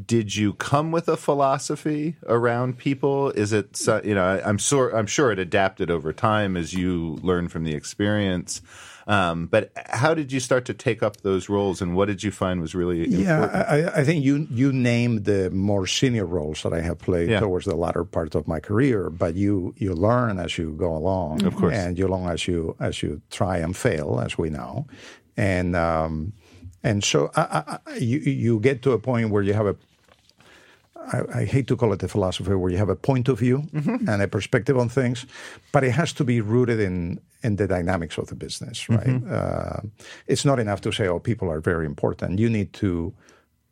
[0.05, 3.31] did you come with a philosophy around people?
[3.31, 7.53] Is it you know I'm sure I'm sure it adapted over time as you learned
[7.53, 8.63] from the experience.
[9.09, 12.33] Um, but how did you start to take up those roles, and what did you
[12.33, 13.45] find was really yeah?
[13.45, 13.69] Important?
[13.69, 17.39] I, I, think you you named the more senior roles that I have played yeah.
[17.39, 19.09] towards the latter part of my career.
[19.09, 22.75] But you you learn as you go along, of course, and you learn as you
[22.81, 24.87] as you try and fail, as we know,
[25.37, 25.77] and.
[25.77, 26.33] Um,
[26.87, 29.77] and so I, I, you, you get to a point where you have a
[31.13, 33.59] I, I, hate to call it a philosophy where you have a point of view
[33.73, 34.09] mm-hmm.
[34.09, 35.25] and a perspective on things,
[35.73, 39.07] but it has to be rooted in in the dynamics of the business, right?
[39.07, 39.31] Mm-hmm.
[39.31, 39.89] Uh,
[40.27, 43.13] it's not enough to say, "Oh, people are very important." You need to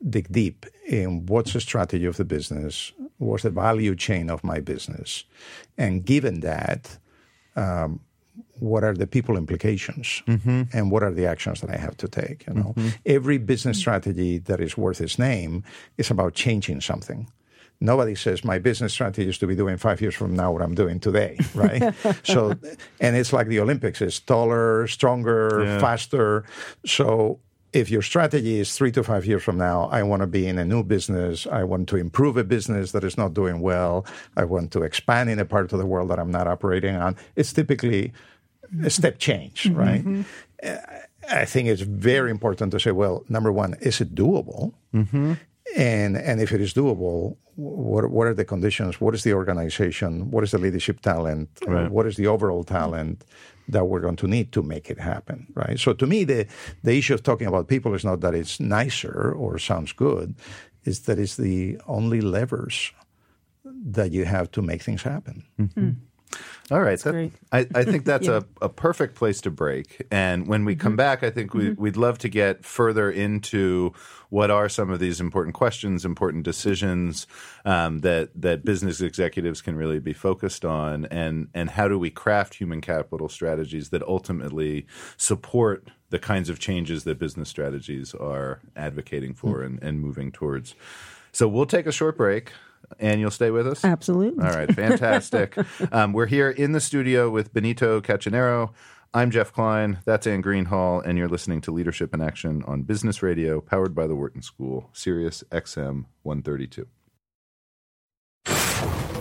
[0.08, 4.60] dig deep in what's the strategy of the business, what's the value chain of my
[4.60, 5.24] business,
[5.76, 6.98] and given that,
[7.56, 8.00] um,
[8.58, 10.62] what are the people implications mm-hmm.
[10.72, 12.46] and what are the actions that I have to take.
[12.46, 12.88] You know, mm-hmm.
[13.06, 15.64] every business strategy that is worth its name
[15.98, 17.28] is about changing something.
[17.80, 20.74] Nobody says my business strategy is to be doing five years from now what I'm
[20.74, 21.92] doing today, right?
[22.22, 22.54] so,
[23.00, 25.78] and it's like the Olympics: it's taller, stronger, yeah.
[25.80, 26.44] faster.
[26.86, 27.40] So,
[27.72, 30.58] if your strategy is three to five years from now, I want to be in
[30.58, 31.46] a new business.
[31.48, 34.06] I want to improve a business that is not doing well.
[34.36, 37.16] I want to expand in a part of the world that I'm not operating on.
[37.34, 38.12] It's typically
[38.82, 39.76] a step change, mm-hmm.
[39.76, 40.04] right?
[40.04, 40.22] Mm-hmm.
[41.30, 44.74] I think it's very important to say, well, number one, is it doable?
[44.94, 45.34] Mm-hmm.
[45.76, 49.00] And and if it is doable, what what are the conditions?
[49.00, 50.30] What is the organization?
[50.30, 51.48] What is the leadership talent?
[51.66, 51.90] Right.
[51.90, 53.24] What is the overall talent
[53.68, 55.46] that we're going to need to make it happen?
[55.54, 55.80] Right.
[55.80, 56.46] So to me, the
[56.82, 60.34] the issue of talking about people is not that it's nicer or sounds good,
[60.84, 62.92] is that it's the only levers
[63.64, 65.44] that you have to make things happen.
[65.58, 65.90] Mm-hmm.
[66.70, 66.98] All right.
[67.00, 68.40] That, I, I, think that's yeah.
[68.60, 70.06] a, a perfect place to break.
[70.10, 70.80] And when we mm-hmm.
[70.80, 71.82] come back, I think we, mm-hmm.
[71.82, 73.92] we'd love to get further into
[74.30, 77.26] what are some of these important questions, important decisions
[77.64, 82.10] um, that that business executives can really be focused on, and and how do we
[82.10, 88.60] craft human capital strategies that ultimately support the kinds of changes that business strategies are
[88.74, 89.74] advocating for mm-hmm.
[89.76, 90.74] and, and moving towards.
[91.30, 92.52] So we'll take a short break.
[92.98, 93.84] And you'll stay with us?
[93.84, 94.44] Absolutely.
[94.44, 95.56] All right, fantastic.
[95.92, 98.70] um, we're here in the studio with Benito Cachinero.
[99.12, 99.98] I'm Jeff Klein.
[100.04, 104.08] That's Anne Greenhalgh, and you're listening to Leadership in Action on Business Radio, powered by
[104.08, 106.86] the Wharton School, Sirius XM 132.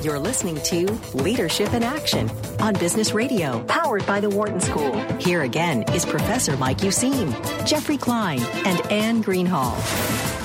[0.03, 4.99] You're listening to Leadership in Action on Business Radio, powered by the Wharton School.
[5.19, 7.31] Here again is Professor Mike Useem,
[7.65, 10.42] Jeffrey Klein, and Anne Greenhalgh.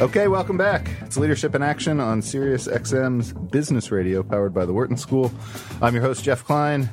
[0.00, 0.90] Okay, welcome back.
[1.02, 5.32] It's Leadership in Action on Sirius XM's Business Radio, powered by the Wharton School.
[5.80, 6.90] I'm your host, Jeff Klein.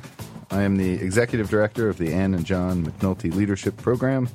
[0.52, 4.28] I am the executive director of the Anne and John McNulty Leadership Program.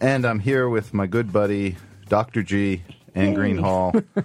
[0.00, 1.76] And I'm here with my good buddy,
[2.08, 2.42] Dr.
[2.42, 2.82] G,
[3.14, 4.04] Anne Greenhalgh.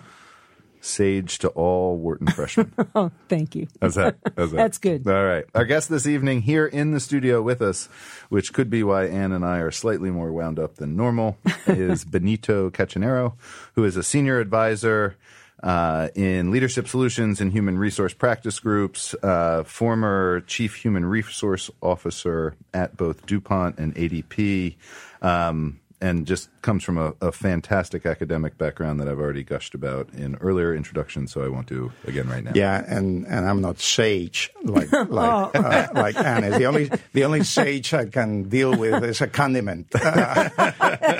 [0.88, 2.73] Sage to all Wharton freshmen.
[2.95, 3.67] Oh, thank you.
[3.82, 4.17] How's that?
[4.36, 4.58] How's that?
[4.58, 5.08] That's good.
[5.08, 5.45] All right.
[5.54, 7.89] Our guest this evening here in the studio with us,
[8.30, 12.06] which could be why Anne and I are slightly more wound up than normal, is
[12.06, 13.34] Benito Cachinero,
[13.76, 15.17] who is a senior advisor
[15.62, 22.56] uh, in leadership solutions and human resource practice groups, uh, former chief human resource officer
[22.73, 24.76] at both DuPont and ADP.
[25.21, 30.10] Um, and just comes from a, a, fantastic academic background that I've already gushed about
[30.14, 32.52] in earlier introductions, so I won't do again right now.
[32.54, 35.60] Yeah, and, and I'm not sage like like oh.
[35.60, 36.58] uh, like Anna.
[36.58, 40.50] The only the only sage I can deal with is a condiment uh,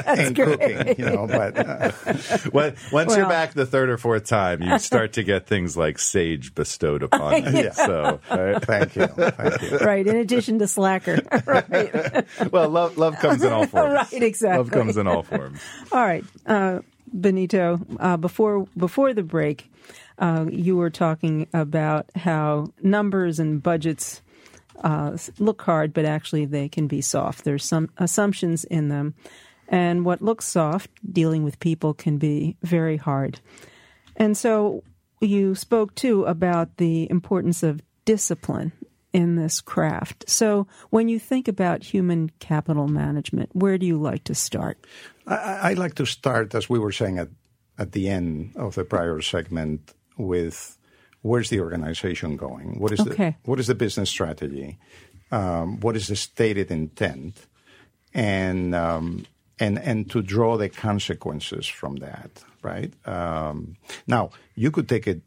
[0.18, 0.60] in great.
[0.60, 1.26] cooking, you know.
[1.26, 1.92] But uh,
[2.54, 5.76] well, once well, you're back the third or fourth time, you start to get things
[5.76, 7.64] like sage bestowed upon you.
[7.64, 7.72] yeah.
[7.72, 8.64] So right?
[8.64, 9.78] thank you, thank you.
[9.80, 10.06] Right.
[10.06, 12.26] In addition to slacker, right.
[12.52, 13.94] well, love love comes in all forms.
[13.94, 14.22] Right.
[14.22, 14.58] Exactly.
[14.58, 15.60] Love comes in all forms.
[15.92, 16.80] All right, uh,
[17.12, 17.80] Benito.
[18.00, 19.72] Uh, before before the break,
[20.20, 24.22] uh, you were talking about how numbers and budgets
[24.84, 27.44] uh, look hard, but actually they can be soft.
[27.44, 29.16] There's some assumptions in them,
[29.68, 33.40] and what looks soft, dealing with people, can be very hard.
[34.16, 34.84] And so
[35.22, 38.72] you spoke too about the importance of discipline
[39.14, 40.30] in this craft.
[40.30, 44.86] So, when you think about human capital management, where do you like to start?
[45.26, 47.30] I, I like to start, as we were saying at,
[47.78, 50.78] at the end of the prior segment, with
[51.22, 52.80] where's the organization going?
[52.80, 53.38] What is okay.
[53.44, 54.78] the what is the business strategy?
[55.32, 57.46] Um, what is the stated intent?
[58.14, 59.26] And um,
[59.60, 62.94] and and to draw the consequences from that, right?
[63.08, 65.22] Um, now you could take it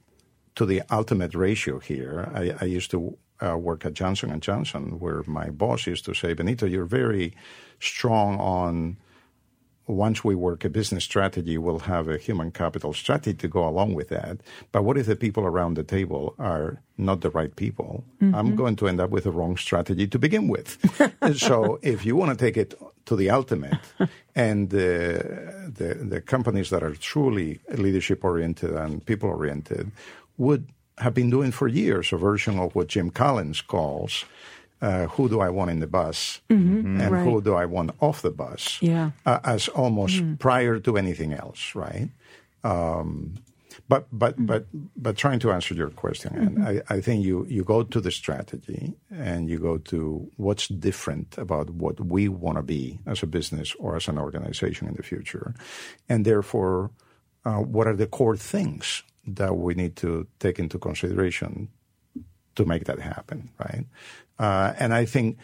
[0.57, 2.31] to the ultimate ratio here.
[2.35, 6.15] I, I used to uh, work at Johnson and Johnson, where my boss used to
[6.15, 7.35] say, "Benito, you're very
[7.79, 8.97] strong on."
[9.87, 13.93] Once we work a business strategy, we'll have a human capital strategy to go along
[13.93, 14.39] with that.
[14.71, 18.05] But what if the people around the table are not the right people?
[18.23, 18.37] Mm-hmm.
[18.37, 20.79] I'm going to end up with the wrong strategy to begin with.
[21.37, 22.73] so if you want to take it
[23.07, 23.81] to the ultimate,
[24.37, 29.91] and the, the, the companies that are truly leadership oriented and people oriented
[30.39, 30.69] would
[31.01, 34.25] have been doing for years a version of what Jim Collins calls
[34.83, 37.25] uh, who do I want in the bus mm-hmm, and right.
[37.25, 39.11] who do I want off the bus yeah.
[39.27, 40.39] uh, as almost mm.
[40.39, 42.09] prior to anything else, right?
[42.65, 43.35] Um,
[43.89, 44.47] but but mm.
[44.47, 46.65] but but trying to answer your question, mm-hmm.
[46.65, 50.69] and I, I think you you go to the strategy and you go to what's
[50.69, 54.95] different about what we want to be as a business or as an organization in
[54.95, 55.55] the future,
[56.09, 56.91] and therefore,
[57.45, 59.03] uh, what are the core things
[59.37, 61.69] that we need to take into consideration
[62.57, 63.87] to make that happen, right?
[64.39, 65.39] Uh, and I think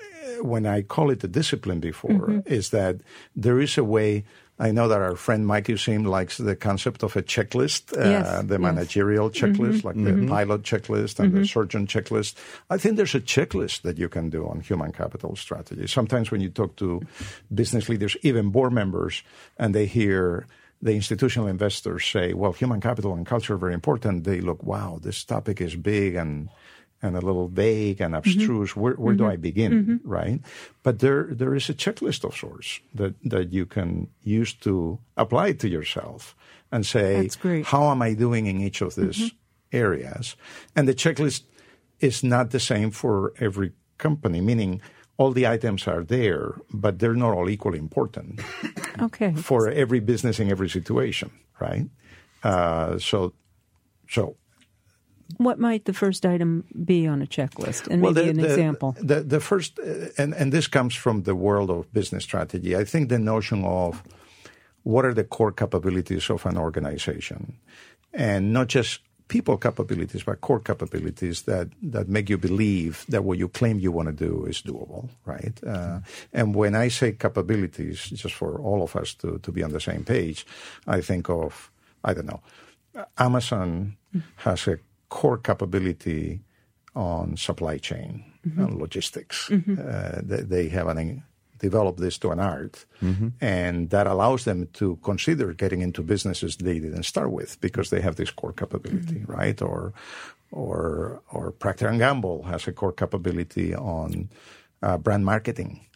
[0.00, 2.52] uh, when I call it the discipline before, mm-hmm.
[2.52, 3.00] is that
[3.34, 4.24] there is a way.
[4.58, 8.44] I know that our friend Mike Useem likes the concept of a checklist, uh, yes,
[8.44, 9.86] the managerial checklist, mm-hmm.
[9.86, 10.26] like mm-hmm.
[10.26, 11.44] the pilot checklist and the mm-hmm.
[11.44, 12.34] surgeon checklist.
[12.68, 15.86] I think there's a checklist that you can do on human capital strategy.
[15.86, 17.00] Sometimes when you talk to
[17.54, 19.22] business leaders, even board members,
[19.56, 20.46] and they hear
[20.82, 24.98] the institutional investors say, well, human capital and culture are very important, they look, wow,
[25.00, 26.48] this topic is big and
[27.02, 28.18] and a little vague and mm-hmm.
[28.18, 28.70] abstruse.
[28.70, 28.80] Mm-hmm.
[28.80, 29.24] Where, where mm-hmm.
[29.24, 30.08] do I begin, mm-hmm.
[30.08, 30.40] right?
[30.82, 35.52] But there there is a checklist of sorts that, that you can use to apply
[35.52, 36.36] to yourself
[36.70, 37.28] and say,
[37.64, 39.76] how am I doing in each of these mm-hmm.
[39.76, 40.36] areas?
[40.76, 41.44] And the checklist
[42.00, 44.80] is not the same for every company, meaning
[45.20, 48.40] all the items are there, but they're not all equally important.
[49.02, 49.34] okay.
[49.34, 51.30] For every business in every situation,
[51.60, 51.86] right?
[52.42, 53.34] Uh, so,
[54.08, 54.36] so.
[55.36, 57.86] What might the first item be on a checklist?
[57.88, 58.96] And well, maybe the, an the, example.
[58.98, 62.74] The, the first, uh, and, and this comes from the world of business strategy.
[62.74, 64.02] I think the notion of
[64.84, 67.58] what are the core capabilities of an organization,
[68.14, 69.00] and not just
[69.30, 73.92] people capabilities, but core capabilities that, that make you believe that what you claim you
[73.92, 75.56] want to do is doable, right?
[75.64, 76.00] Uh,
[76.32, 79.80] and when I say capabilities, just for all of us to, to be on the
[79.80, 80.44] same page,
[80.88, 81.70] I think of,
[82.04, 82.42] I don't know,
[83.16, 83.96] Amazon
[84.36, 86.40] has a core capability
[86.96, 88.60] on supply chain mm-hmm.
[88.60, 89.48] and logistics.
[89.48, 89.76] Mm-hmm.
[89.78, 91.22] Uh, they, they, have an
[91.60, 93.28] develop this to an art, mm-hmm.
[93.40, 98.00] and that allows them to consider getting into businesses they didn't start with because they
[98.00, 99.32] have this core capability, mm-hmm.
[99.32, 99.62] right?
[99.62, 99.92] Or,
[100.50, 104.28] or, or Procter and Gamble has a core capability on
[104.82, 105.86] uh, brand marketing,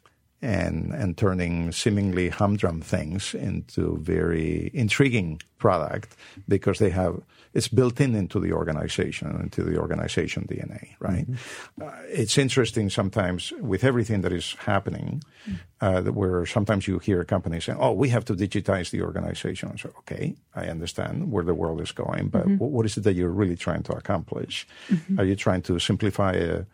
[0.44, 7.22] and and turning seemingly humdrum things into very intriguing product because they have
[7.54, 11.26] it's built in into the organization into the organization DNA, right?
[11.30, 11.82] Mm-hmm.
[11.82, 15.22] Uh, it's interesting sometimes with everything that is happening,
[15.80, 19.90] uh, where sometimes you hear companies saying, "Oh, we have to digitize the organization." So,
[20.00, 22.58] okay, I understand where the world is going, but mm-hmm.
[22.58, 24.66] what is it that you're really trying to accomplish?
[24.90, 25.20] Mm-hmm.
[25.20, 26.64] Are you trying to simplify a,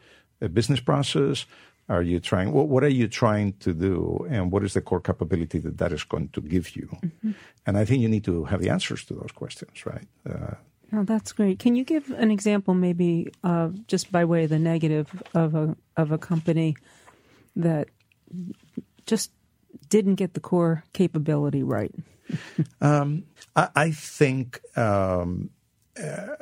[0.40, 1.46] a business process?
[1.90, 4.26] Are you trying what, what, are you trying to do?
[4.30, 6.88] And what is the core capability that that is going to give you?
[7.02, 7.32] Mm-hmm.
[7.66, 10.06] and i think you need to have the answers to those questions right?
[10.28, 10.54] Uh,
[10.94, 11.58] oh that's great.
[11.58, 15.76] Can you give an example maybe uh, just by way of the negative of a
[15.96, 16.76] of a company
[17.56, 17.88] that
[19.06, 19.32] just
[19.88, 21.92] didn't get the core capability right?
[22.80, 23.24] Um,
[23.56, 25.50] I, I, think um,
[26.00, 26.36] uh, uh,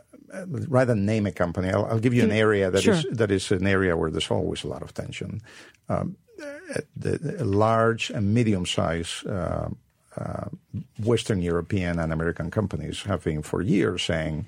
[0.46, 2.94] rather than name a company, I'll, I'll give you an area that sure.
[2.94, 5.40] is that is an area where there's always a lot of tension.
[5.88, 9.68] Um, uh, the, large and medium-sized uh,
[10.16, 10.44] uh,
[11.02, 14.46] Western European and American companies have been for years saying,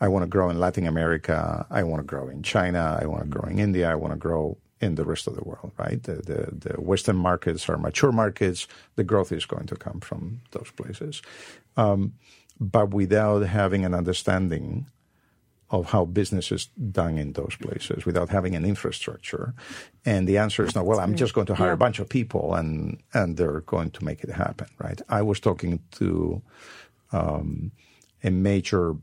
[0.00, 1.66] "I want to grow in Latin America.
[1.70, 2.98] I want to grow in China.
[3.00, 3.90] I want to grow in India.
[3.90, 6.02] I want to grow." In the rest of the world, right?
[6.02, 8.66] The, the, the Western markets are mature markets.
[8.96, 11.20] The growth is going to come from those places,
[11.76, 12.14] um,
[12.58, 14.86] but without having an understanding
[15.70, 19.54] of how business is done in those places without having an infrastructure.
[20.04, 21.74] And the answer is not, well, I'm just going to hire yeah.
[21.74, 25.00] a bunch of people and, and they're going to make it happen, right?
[25.08, 26.42] I was talking to
[27.12, 27.70] um,
[28.24, 28.96] a major,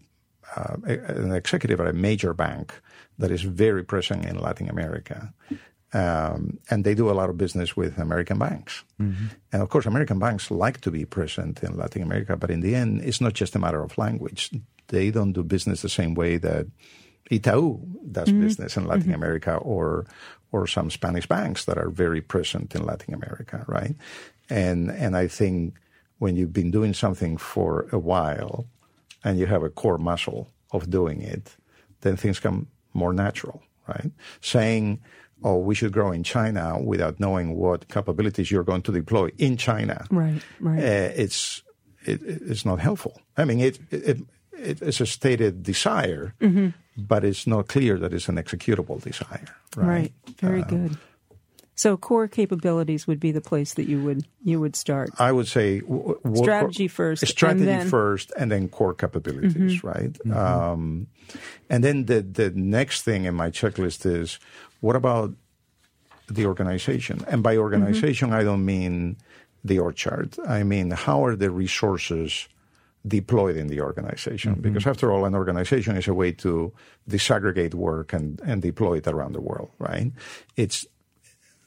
[0.55, 2.73] uh, an executive at a major bank
[3.17, 5.33] that is very present in Latin America.
[5.93, 8.83] Um, and they do a lot of business with American banks.
[8.99, 9.27] Mm-hmm.
[9.53, 12.75] And of course, American banks like to be present in Latin America, but in the
[12.75, 14.51] end, it's not just a matter of language
[14.87, 16.67] they don't do business the same way that
[17.31, 18.41] Itaú does mm-hmm.
[18.41, 19.15] business in Latin mm-hmm.
[19.15, 20.05] America or
[20.51, 23.95] or some Spanish banks that are very present in Latin America, right?
[24.49, 25.75] And and I think
[26.19, 28.65] when you've been doing something for a while
[29.23, 31.55] and you have a core muscle of doing it,
[32.01, 34.11] then things come more natural, right?
[34.41, 34.99] Saying,
[35.43, 39.57] oh, we should grow in China without knowing what capabilities you're going to deploy in
[39.57, 40.41] China, right?
[40.59, 40.79] Right.
[40.79, 41.61] Uh, it's
[42.05, 43.19] it, it's not helpful.
[43.35, 44.19] I mean, it, it
[44.57, 46.69] it's a stated desire, mm-hmm.
[46.97, 49.55] but it's not clear that it's an executable desire.
[49.75, 49.87] Right.
[49.87, 50.13] right.
[50.39, 50.97] Very uh, good.
[51.77, 55.11] So core capabilities would be the place that you would you would start.
[55.19, 59.53] I would say w- w- strategy first, strategy and then, first, and then core capabilities,
[59.53, 59.87] mm-hmm.
[59.87, 60.13] right?
[60.13, 60.33] Mm-hmm.
[60.33, 61.07] Um,
[61.69, 64.39] and then the the next thing in my checklist is
[64.81, 65.33] what about
[66.27, 67.23] the organization?
[67.27, 68.39] And by organization, mm-hmm.
[68.39, 69.17] I don't mean
[69.63, 70.35] the org chart.
[70.47, 72.47] I mean how are the resources
[73.07, 74.53] deployed in the organization.
[74.53, 74.61] Mm-hmm.
[74.61, 76.71] Because after all, an organization is a way to
[77.09, 80.11] disaggregate work and, and deploy it around the world, right?
[80.55, 80.85] It's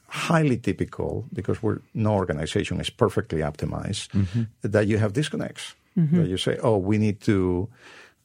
[0.07, 4.43] highly typical because we're, no organization is perfectly optimized mm-hmm.
[4.61, 5.75] that you have disconnects.
[5.97, 6.21] Mm-hmm.
[6.21, 7.67] That you say, oh, we need to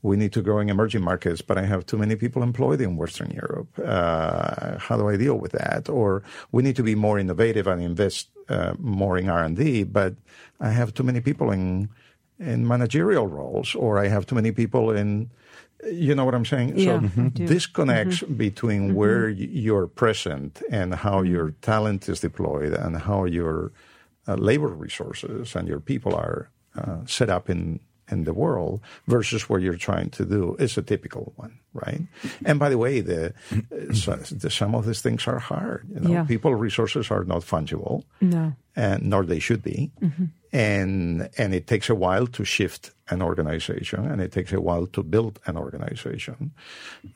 [0.03, 2.97] we need to grow in emerging markets, but I have too many people employed in
[2.97, 3.67] Western Europe.
[3.83, 5.89] Uh, how do I deal with that?
[5.89, 9.83] Or we need to be more innovative and invest uh, more in R and D,
[9.83, 10.15] but
[10.61, 11.89] I have too many people in
[12.39, 15.31] in managerial roles, or I have too many people in.
[15.85, 16.79] You know what I'm saying?
[16.79, 17.47] Yeah, so mm-hmm.
[17.47, 18.35] disconnects mm-hmm.
[18.35, 18.95] between mm-hmm.
[18.95, 21.33] where you're present and how mm-hmm.
[21.33, 23.73] your talent is deployed and how your
[24.27, 29.49] uh, labor resources and your people are uh, set up in in the world versus
[29.49, 32.03] what you're trying to do is a typical one, right?
[32.45, 33.35] And by the way, the,
[33.93, 35.89] so, the some of these things are hard.
[35.93, 36.25] You know, yeah.
[36.25, 39.91] people resources are not fungible, no, and nor they should be.
[40.01, 44.61] Mm-hmm and and it takes a while to shift an organization and it takes a
[44.61, 46.51] while to build an organization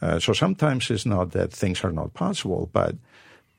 [0.03, 2.95] uh, so sometimes it's not that things are not possible but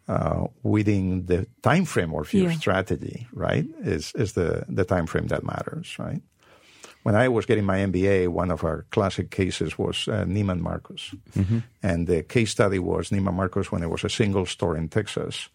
[0.08, 2.58] uh, within the time frame of your yeah.
[2.58, 6.22] strategy right is is the the time frame that matters right
[7.04, 11.16] when I was getting my MBA, one of our classic cases was uh, Neiman Marcus.
[11.36, 11.60] Mm-hmm.
[11.82, 15.50] And the case study was Neiman Marcus when it was a single store in Texas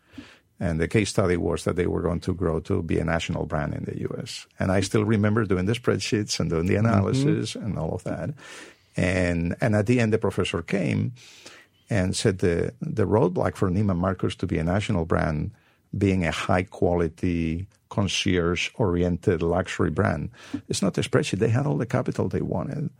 [0.58, 3.44] and the case study was that they were going to grow to be a national
[3.46, 4.46] brand in the US.
[4.58, 6.86] And I still remember doing the spreadsheets and doing the mm-hmm.
[6.86, 7.66] analysis mm-hmm.
[7.66, 8.30] and all of that.
[8.96, 11.12] And, and at the end, the professor came
[11.90, 15.50] and said the, the roadblock for Neiman Marcus to be a national brand
[15.96, 20.30] being a high quality, concierge oriented luxury brand.
[20.68, 21.38] It's not the spreadsheet.
[21.38, 22.90] They had all the capital they wanted.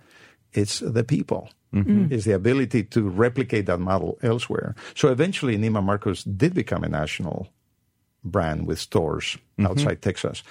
[0.57, 1.51] It's the people.
[1.75, 2.13] Mm-hmm.
[2.13, 4.75] Is the ability to replicate that model elsewhere.
[4.95, 7.49] So eventually, Neiman Marcus did become a national
[8.25, 9.67] brand with stores mm-hmm.
[9.67, 10.43] outside Texas.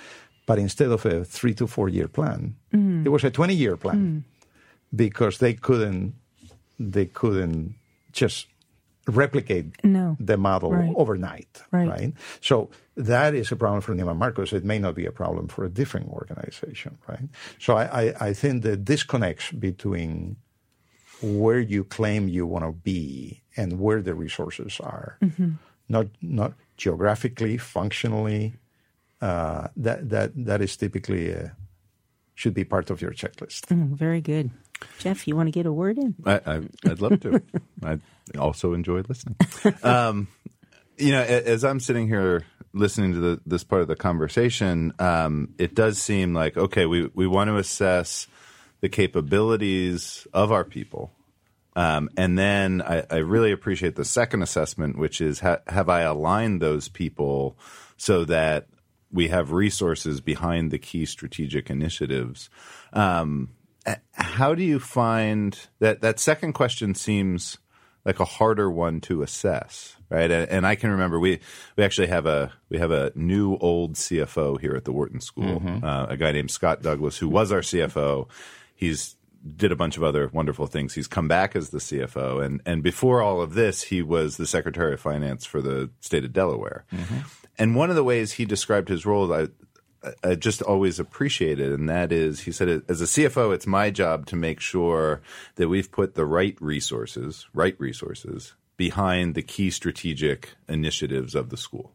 [0.46, 3.06] But instead of a three to four year plan, mm.
[3.06, 4.24] it was a 20 year plan mm.
[4.96, 6.13] because they couldn't,
[6.80, 7.76] they couldn't
[8.12, 8.48] just
[9.08, 10.18] replicate No.
[10.20, 10.94] the model Right.
[10.96, 12.13] overnight, Right.
[12.41, 14.51] So that is a problem for Neiman Marcus.
[14.53, 17.30] It may not be a problem for a different organization, right?
[17.60, 20.38] So I, I, I think the disconnects between
[21.22, 25.18] where you claim you want to be and where the resources are,
[25.88, 28.53] not not geographically, functionally.
[29.22, 31.49] Uh, that that that is typically uh
[32.36, 33.62] should be part of your checklist.
[33.72, 34.49] Mm, very good.
[34.99, 36.15] Jeff, you want to get a word in?
[36.26, 37.41] I, I'd love to.
[37.84, 37.99] I
[38.38, 39.36] also enjoy listening.
[39.84, 40.28] Um,
[40.97, 45.53] you know, as I'm sitting here listening to the, this part of the conversation, um,
[45.57, 48.28] it does seem like okay, we we want to assess
[48.82, 51.11] the capabilities of our people.
[51.76, 56.01] Um, and then I, I really appreciate the second assessment, which is ha- have I
[56.01, 57.57] aligned those people
[57.97, 58.67] so that
[59.11, 62.49] we have resources behind the key strategic initiatives?
[62.93, 63.49] Um,
[64.14, 66.02] how do you find that?
[66.02, 67.58] That second question seems
[68.06, 70.30] like a harder one to assess, right?
[70.30, 71.40] And, and I can remember we
[71.76, 75.62] we actually have a we have a new old CFO here at the Wharton School,
[75.84, 78.30] uh, a guy named Scott Douglas, who was our CFO.
[78.76, 79.16] He's
[79.56, 80.96] did a bunch of other wonderful things.
[80.96, 84.48] He's come back as the CFO, and and before all of this, he was the
[84.48, 86.86] Secretary of Finance for the state of Delaware.
[87.58, 89.28] And one of the ways he described his role,
[90.24, 94.26] I, just always appreciated, and that is, he said, as a CFO, it's my job
[94.28, 95.22] to make sure
[95.56, 101.58] that we've put the right resources, right resources, behind the key strategic initiatives of the
[101.58, 101.93] school.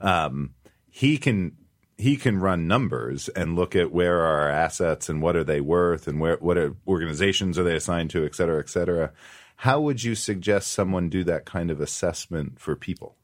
[0.00, 0.54] Um,
[0.90, 1.56] he can
[1.98, 5.62] he can run numbers and look at where are our assets and what are they
[5.62, 9.12] worth and where what are, organizations are they assigned to, et cetera, et cetera.
[9.56, 13.16] How would you suggest someone do that kind of assessment for people?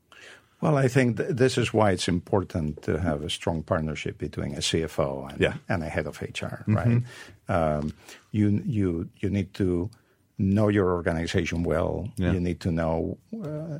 [0.63, 4.55] Well, I think th- this is why it's important to have a strong partnership between
[4.55, 5.55] a CFO and, Yeah.
[5.69, 7.03] and a head of HR, right?
[7.49, 7.93] Um,
[8.31, 9.91] you you you need to
[10.39, 12.09] know your organization well.
[12.17, 12.33] Yeah.
[12.33, 13.79] You need to know uh,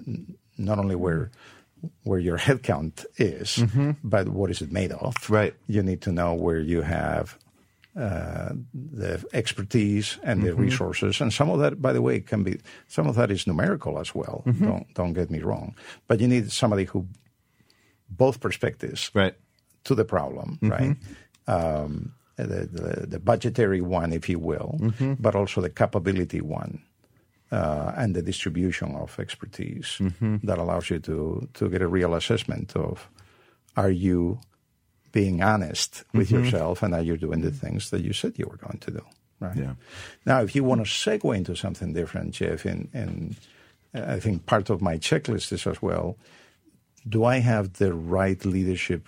[0.59, 1.31] not only where
[2.05, 3.65] where your headcount is,
[4.05, 5.15] but what is it made of.
[5.31, 5.55] Right.
[5.69, 7.39] You need to know where you have
[7.97, 12.59] uh, the expertise and the resources, and some of that, by the way, can be
[12.89, 14.43] some of that is numerical as well.
[14.47, 15.75] Don't don't get me wrong,
[16.09, 17.07] but you need somebody who
[18.09, 19.35] both perspectives Right.
[19.85, 20.97] to the problem, right?
[21.47, 24.79] Um, the, the the budgetary one, if you will,
[25.21, 26.81] but also the capability one.
[27.51, 30.01] Uh, and the distribution of expertise
[30.43, 33.11] that allows you to to get a real assessment of
[33.77, 34.39] are you
[35.13, 38.57] being honest with yourself and that you're doing the things that you said you were
[38.57, 39.05] going to do
[39.41, 39.57] right?
[39.57, 39.75] Yeah.
[40.27, 43.37] now if you want to segue into something different jeff and, and
[43.95, 46.17] i think part of my checklist is as well
[47.09, 49.07] do i have the right leadership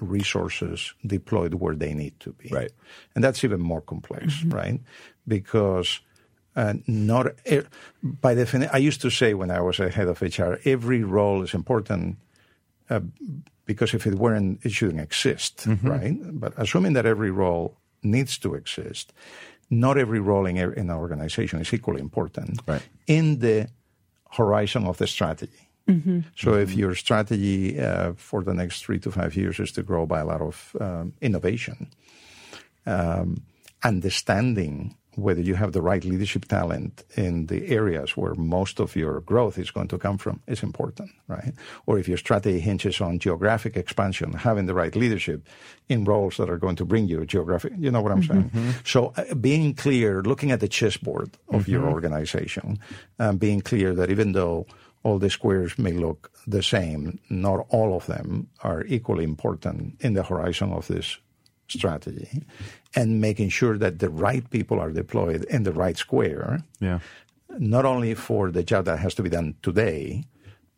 [0.00, 2.48] resources deployed where they need to be?
[2.50, 2.72] Right.
[3.14, 4.80] and that's even more complex right?
[5.26, 6.00] Because
[6.56, 7.28] uh, not
[8.02, 11.42] by definition i used to say when i was a head of hr every role
[11.42, 12.16] is important
[12.90, 13.00] uh,
[13.66, 16.16] because if it weren't, it shouldn't exist, right?
[16.40, 19.12] But assuming that every role needs to exist,
[19.70, 22.82] not every role in, in an organization is equally important Right.
[23.06, 23.68] in the
[24.30, 25.68] horizon of the strategy.
[26.36, 30.06] So if your strategy uh, for the next three to five years is to grow
[30.06, 31.88] by a lot of um, innovation,
[32.86, 33.42] um,
[33.82, 39.20] understanding whether you have the right leadership talent in the areas where most of your
[39.20, 41.52] growth is going to come from is important, right?
[41.86, 45.46] Or if your strategy hinges on geographic expansion, having the right leadership
[45.88, 48.50] in roles that are going to bring you geographic, you know what I'm saying?
[48.84, 52.78] So uh, being clear, looking at the chessboard of your organization,
[53.18, 54.66] and being clear that even though
[55.02, 60.14] all the squares may look the same, not all of them are equally important in
[60.14, 61.18] the horizon of this
[61.68, 62.42] strategy
[62.96, 67.00] and making sure that the right people are deployed in the right square, Yeah.
[67.58, 70.24] not only for the job that has to be done today,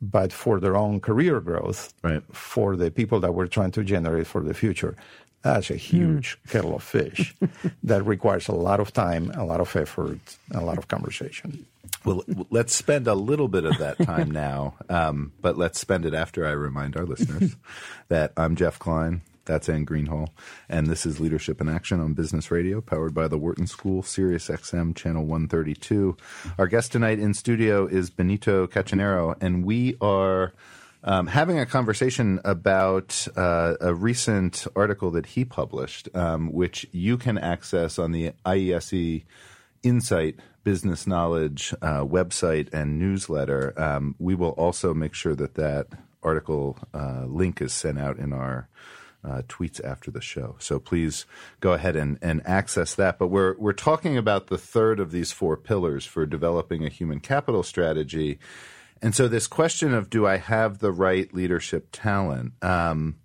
[0.01, 2.23] but for their own career growth, Right.
[2.33, 4.95] for the people that we're trying to generate for the future.
[5.43, 7.35] That's a huge kettle of fish
[7.85, 10.19] that requires a lot of time, a lot of effort,
[10.53, 11.67] a lot of conversation.
[12.05, 16.15] Well, let's spend a little bit of that time now, um, but let's spend it
[16.15, 17.57] after I remind our listeners
[18.09, 19.23] that I'm Jeff Klein.
[19.47, 20.29] That's Anne Greenhalgh,
[20.69, 24.49] and this is Leadership in Action on Business Radio, powered by the Wharton School, Sirius
[24.49, 26.17] XM, Channel 132.
[26.59, 30.53] Our guest tonight in studio is Benito Cachinero, and we are
[31.05, 37.17] um, having a conversation about uh, a recent article that he published, um, which you
[37.17, 39.25] can access on the IESE
[39.85, 43.73] Insight Business Knowledge uh, website and newsletter.
[43.81, 45.87] Um, we will also make sure that that
[46.25, 48.69] article uh, link is sent out in our
[49.27, 50.57] uh, tweets after the show.
[50.59, 51.27] So please
[51.61, 53.19] go ahead and, and access that.
[53.19, 57.21] But we're we're talking about the third of these four pillars for developing a human
[57.21, 58.39] capital strategy.
[59.03, 62.53] And so, this question of do I have the right leadership talent?
[62.63, 63.17] Um,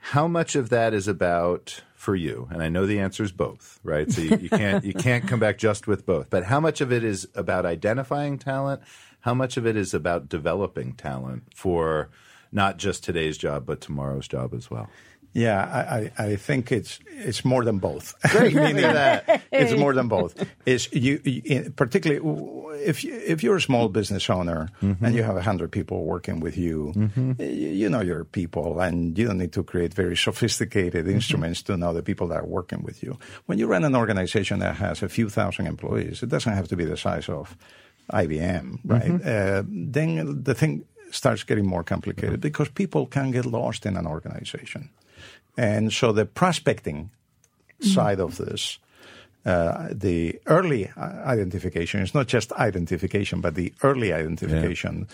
[0.00, 2.48] how much of that is about for you?
[2.50, 4.10] And I know the answer is both, right?
[4.10, 6.30] So you, you can't you can't come back just with both.
[6.30, 8.80] But how much of it is about identifying talent?
[9.20, 12.08] How much of it is about developing talent for
[12.52, 14.88] not just today's job but tomorrow's job as well?
[15.32, 18.16] Yeah, I, I, think it's it's more than both.
[18.30, 19.42] Great, Meaning that.
[19.52, 20.34] it's more than both.
[20.66, 22.20] Is you, you particularly
[22.84, 25.04] if you, if you're a small business owner Mm-hmm.
[25.04, 26.92] and you have hundred people working with you,
[27.38, 31.14] you, you know your people, and you don't need to create very sophisticated Mm-hmm.
[31.14, 33.16] instruments to know the people that are working with you.
[33.46, 36.76] When you run an organization that has a few thousand employees, it doesn't have to
[36.76, 37.56] be the size of
[38.12, 39.02] IBM, right?
[39.12, 39.28] Mm-hmm.
[39.28, 44.06] Uh, then the thing starts getting more complicated because people can get lost in an
[44.06, 44.90] organization.
[45.56, 47.10] And so the prospecting
[47.80, 48.78] side of this,
[49.44, 55.08] uh, the early uh, identification is not just identification, but the early identification.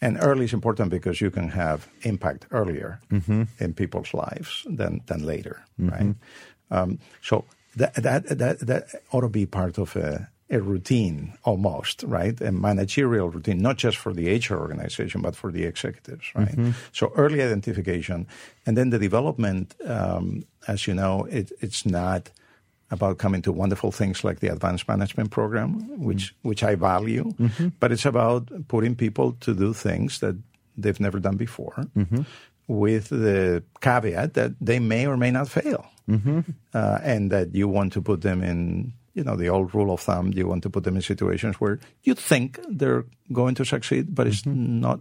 [0.00, 3.00] And early is important because you can have impact earlier
[3.58, 6.14] in people's lives than, than later, right?
[6.70, 7.44] Um, so
[7.76, 12.38] that, that, that, that ought to be part of a, a routine almost, right?
[12.42, 16.48] A managerial routine, not just for the HR organization, but for the executives, right?
[16.48, 16.72] Mm-hmm.
[16.92, 18.26] So early identification.
[18.66, 22.30] And then the development, um, as you know, it, it's not
[22.90, 26.04] about coming to wonderful things like the advanced management program, mm-hmm.
[26.04, 27.68] which, which I value, mm-hmm.
[27.80, 30.36] but it's about putting people to do things that
[30.76, 31.86] they've never done before.
[32.68, 35.86] With the caveat that they may or may not fail,
[36.74, 40.00] uh, and that you want to put them in you know, the old rule of
[40.00, 44.14] thumb, you want to put them in situations where you think they're going to succeed,
[44.14, 44.80] but it's mm-hmm.
[44.80, 45.00] not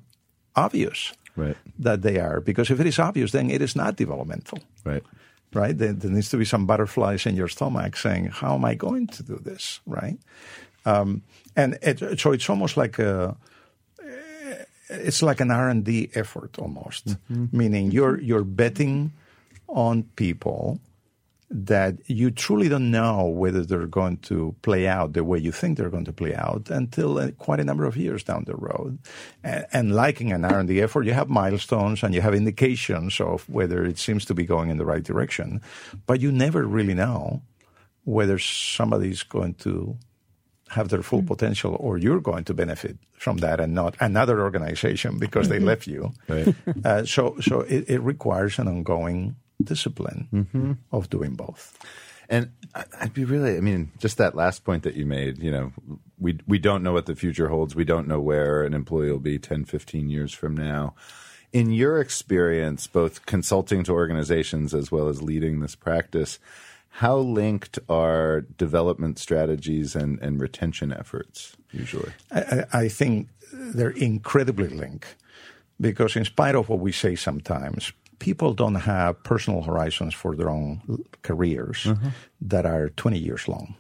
[0.56, 1.56] obvious Right.
[1.80, 2.42] that they are.
[2.42, 5.04] Because if it is obvious, then it is not developmental, Right.
[5.54, 5.78] right?
[5.78, 9.08] There, there needs to be some butterflies in your stomach saying, how am I going
[9.08, 10.18] to do this, right?
[10.86, 11.22] Um,
[11.56, 13.38] and it, so it's almost like a,
[14.90, 17.46] it's like an R&D effort almost, mm-hmm.
[17.58, 17.96] meaning mm-hmm.
[17.96, 19.14] you're, you're betting
[19.70, 20.82] on people
[21.54, 25.78] that you truly don't know whether they're going to play out the way you think
[25.78, 28.98] they're going to play out until uh, quite a number of years down the road.
[29.44, 33.84] And, and liking an R&D effort, you have milestones and you have indications of whether
[33.84, 35.62] it seems to be going in the right direction,
[36.08, 37.42] but you never really know
[38.06, 39.98] whether somebody's going to
[40.70, 45.20] have their full potential or you're going to benefit from that and not another organization
[45.20, 46.14] because they left you.
[46.30, 46.56] Right.
[46.86, 50.72] Uh, so so it, it requires an ongoing discipline mm-hmm.
[50.92, 51.78] of doing both.
[52.30, 52.52] And
[53.00, 55.74] I'd be really, I mean, just that last point that you made, you know,
[56.18, 57.76] we, we don't know what the future holds.
[57.76, 60.96] We don't know where an employee will be 10, 15 years from now.
[61.52, 66.40] In your experience, both consulting to organizations as well as leading this practice,
[66.96, 72.12] how linked are development strategies and, and retention efforts usually?
[72.32, 75.16] I I think they're incredibly linked
[75.80, 77.92] because, in spite of what we say sometimes,
[78.22, 80.80] people don't have personal horizons for their own
[81.24, 82.10] careers uh-huh.
[82.40, 83.74] that are 20 years long.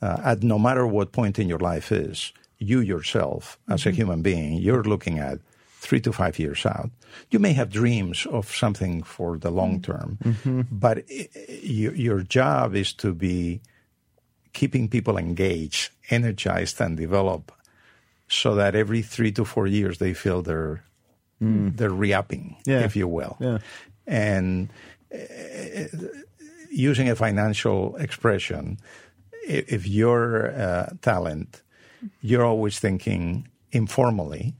[0.00, 3.96] Uh, at no matter what point in your life is, you yourself, as a mm-hmm.
[3.96, 5.40] human being, you're looking at
[5.80, 6.90] three to five years out.
[7.30, 9.92] You may have dreams of something for the long mm-hmm.
[9.92, 10.60] term, mm-hmm.
[10.70, 13.60] but i- i- your your job is to be
[14.52, 17.52] keeping people engaged, energized, and develop
[18.28, 20.86] so that every three to four years they feel they're
[21.40, 22.80] they're re-upping, Yeah.
[22.84, 23.36] if you will.
[23.40, 23.58] Yeah.
[24.06, 24.70] And
[25.12, 25.18] uh,
[26.70, 28.78] using a financial expression,
[29.46, 31.62] if you're uh, talent,
[32.20, 34.54] you're always thinking informally,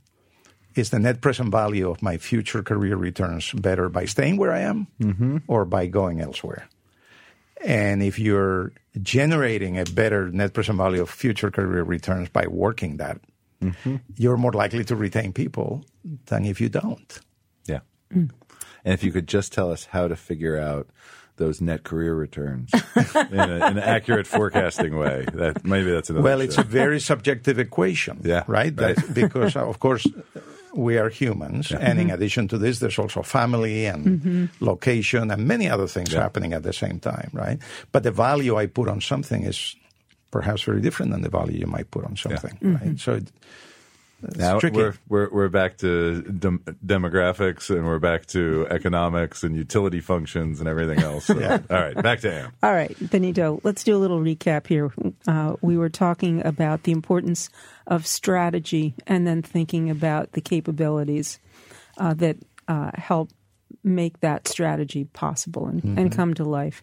[0.74, 4.61] is the net present value of my future career returns better by staying where I
[4.61, 4.87] am
[5.49, 6.68] or by going elsewhere?
[7.64, 12.99] And if you're generating a better net present value of future career returns by working
[12.99, 13.18] that,
[13.62, 13.96] Mm-hmm.
[14.16, 15.84] you're more likely to retain people
[16.26, 17.20] than if you don't.
[17.64, 17.80] Yeah.
[18.12, 18.30] Mm.
[18.84, 20.88] And if you could just tell us how to figure out
[21.36, 26.24] those net career returns in, a, in an accurate forecasting way, that maybe that's another.
[26.24, 28.72] Well, it's a very subjective equation, Yeah, right?
[28.78, 28.96] right.
[28.96, 30.07] That- because, uh, of course,
[30.74, 31.72] we are humans.
[31.72, 32.14] And in mm-hmm.
[32.14, 34.64] addition to this, there's also family and mm-hmm.
[34.64, 37.59] location and many other things happening at the same time, right?
[37.92, 39.76] But the value I put on something is
[40.31, 42.99] perhaps very different than the value you might put on something, right?
[42.99, 43.31] So it,
[44.22, 44.77] it's now tricky.
[44.77, 50.59] we're, we're we're back to dem- demographics and we're back to economics and utility functions
[50.59, 51.27] and everything else.
[51.27, 51.59] So, Yeah.
[51.70, 52.53] All right, back to Am.
[52.62, 54.91] All right, Benito, let's do a little recap here.
[55.29, 57.51] Uh, we were talking about the importance
[57.87, 61.39] of strategy and then thinking about the capabilities
[61.99, 62.37] uh, that
[62.68, 63.31] uh, help
[63.85, 66.81] make that strategy possible and, and come to life.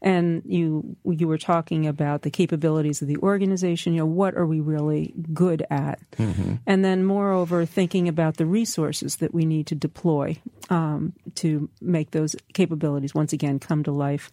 [0.00, 3.94] And you you were talking about the capabilities of the organization.
[3.94, 5.98] You know, what are we really good at?
[6.12, 6.54] Mm-hmm.
[6.66, 10.40] And then, moreover, thinking about the resources that we need to deploy
[10.70, 14.30] um, to make those capabilities once again come to life.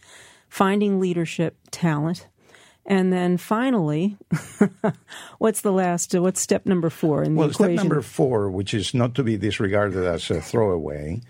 [0.50, 2.28] Finding leadership talent.
[2.86, 4.16] And then finally,
[5.40, 6.14] what's the last?
[6.14, 7.78] Uh, what's step number four in the well, equation?
[7.78, 11.22] step number four, which is not to be disregarded as a throwaway,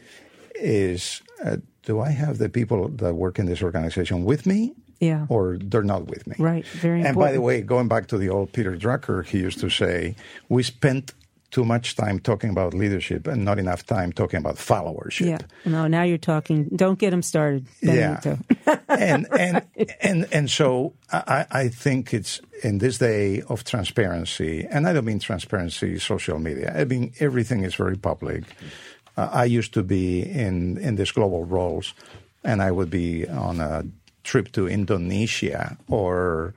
[0.55, 4.73] is uh, do I have the people that work in this organization with me?
[4.99, 5.25] Yeah.
[5.29, 6.36] Or they're not with me.
[6.39, 6.65] Right.
[6.67, 7.31] Very and important.
[7.31, 10.15] by the way, going back to the old Peter Drucker, he used to say,
[10.49, 11.13] we spent
[11.51, 15.27] too much time talking about leadership and not enough time talking about followership.
[15.27, 15.38] Yeah.
[15.63, 16.65] No, now you're talking.
[16.75, 17.65] Don't get them started.
[17.81, 18.38] Benito.
[18.67, 18.79] Yeah.
[18.89, 19.61] and and
[20.01, 25.05] and and so I, I think it's in this day of transparency, and I don't
[25.05, 26.73] mean transparency social media.
[26.75, 28.43] I mean everything is very public.
[29.18, 31.93] Uh, I used to be in in these global roles,
[32.43, 33.84] and I would be on a
[34.24, 36.53] trip to Indonesia or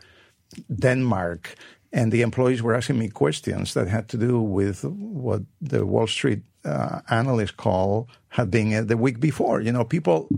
[0.75, 1.55] Denmark,
[1.93, 6.07] and the employees were asking me questions that had to do with what the Wall
[6.07, 9.61] Street uh, analysts call had been the week before.
[9.61, 10.29] You know, people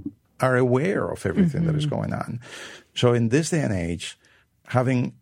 [0.41, 1.73] are aware of everything mm-hmm.
[1.73, 2.41] that is going on.
[2.95, 4.19] So in this day and age,
[4.67, 5.15] having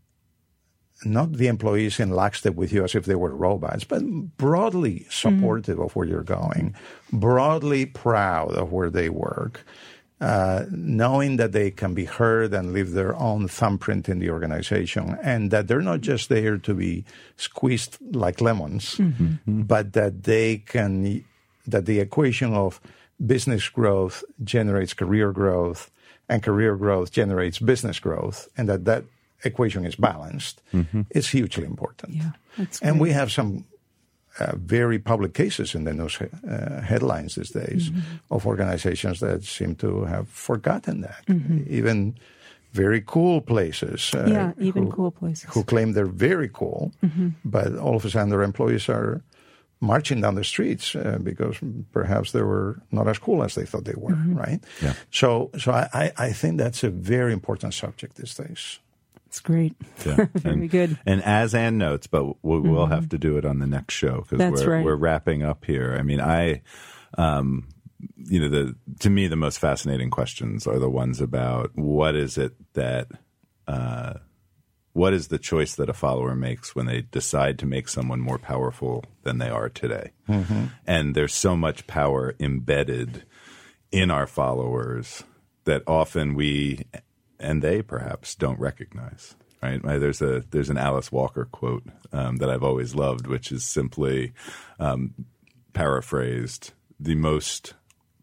[1.04, 4.02] not the employees in lockstep with you as if they were robots, but
[4.36, 5.84] broadly supportive mm-hmm.
[5.84, 6.74] of where you're going,
[7.12, 9.64] broadly proud of where they work,
[10.20, 15.16] uh, knowing that they can be heard and leave their own thumbprint in the organization,
[15.22, 17.04] and that they're not just there to be
[17.36, 19.62] squeezed like lemons, mm-hmm.
[19.62, 21.24] but that they can,
[21.66, 22.80] that the equation of
[23.24, 25.90] business growth generates career growth,
[26.28, 29.04] and career growth generates business growth, and that that
[29.44, 31.02] equation is balanced mm-hmm.
[31.10, 32.14] is hugely important.
[32.14, 32.32] Yeah,
[32.82, 33.64] and we have some
[34.40, 38.00] uh, very public cases in the news uh, headlines these days mm-hmm.
[38.30, 41.24] of organizations that seem to have forgotten that.
[41.26, 41.64] Mm-hmm.
[41.66, 42.14] Even
[42.72, 44.12] very cool places.
[44.14, 45.48] Uh, yeah, even who, cool places.
[45.50, 47.28] Who claim they're very cool, mm-hmm.
[47.44, 49.22] but all of a sudden their employees are
[49.80, 51.56] marching down the streets uh, because
[51.92, 54.36] perhaps they were not as cool as they thought they were, mm-hmm.
[54.36, 54.60] right?
[54.82, 54.94] Yeah.
[55.10, 58.80] So, so I, I think that's a very important subject these days.
[59.28, 59.74] It's great.
[60.06, 60.26] Yeah.
[60.34, 60.98] Very and, good.
[61.04, 62.92] And as and notes, but we'll, we'll mm-hmm.
[62.92, 64.84] have to do it on the next show because we're right.
[64.84, 65.96] we're wrapping up here.
[65.98, 66.62] I mean, I,
[67.18, 67.68] um,
[68.16, 72.38] you know, the to me the most fascinating questions are the ones about what is
[72.38, 73.08] it that,
[73.66, 74.14] uh,
[74.94, 78.38] what is the choice that a follower makes when they decide to make someone more
[78.38, 80.12] powerful than they are today?
[80.26, 80.66] Mm-hmm.
[80.86, 83.24] And there's so much power embedded
[83.92, 85.22] in our followers
[85.64, 86.86] that often we
[87.38, 89.34] and they perhaps don't recognize.
[89.62, 89.82] Right?
[89.82, 94.32] There's a there's an Alice Walker quote um, that I've always loved, which is simply
[94.78, 95.14] um,
[95.72, 97.74] paraphrased: the most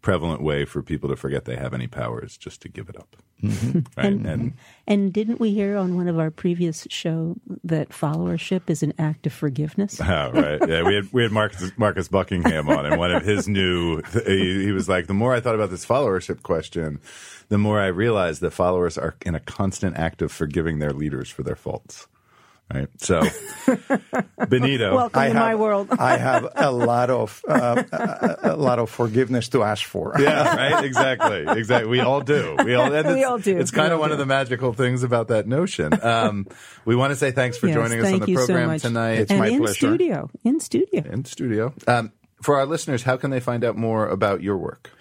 [0.01, 2.97] prevalent way for people to forget they have any power is just to give it
[2.97, 3.17] up.
[3.43, 3.79] Mm-hmm.
[3.97, 4.05] Right?
[4.05, 4.53] And, and,
[4.87, 9.27] and didn't we hear on one of our previous show that followership is an act
[9.27, 9.99] of forgiveness?
[10.01, 10.67] Oh, right.
[10.67, 14.63] Yeah, we had we had Marcus, Marcus Buckingham on, and one of his new he,
[14.63, 16.99] he was like, the more I thought about this followership question,
[17.49, 21.29] the more I realized that followers are in a constant act of forgiving their leaders
[21.29, 22.07] for their faults.
[22.73, 22.87] Right.
[22.97, 23.21] So,
[24.49, 25.87] Benito, welcome I to have, my world.
[25.91, 30.15] I have a lot of uh, a, a, lot of forgiveness to ask for.
[30.17, 30.55] yeah.
[30.55, 30.83] Right.
[30.83, 31.45] Exactly.
[31.47, 31.89] Exactly.
[31.89, 32.55] We all do.
[32.65, 32.89] We all.
[33.13, 33.59] we all do.
[33.59, 34.13] It's kind we of one do.
[34.13, 35.93] of the magical things about that notion.
[36.01, 36.47] Um,
[36.85, 39.19] we want to say thanks for yes, joining us on the program so tonight.
[39.19, 39.73] It's and my in pleasure.
[39.75, 40.31] studio.
[40.43, 41.03] In studio.
[41.05, 41.73] In studio.
[41.85, 44.91] Um, for our listeners, how can they find out more about your work?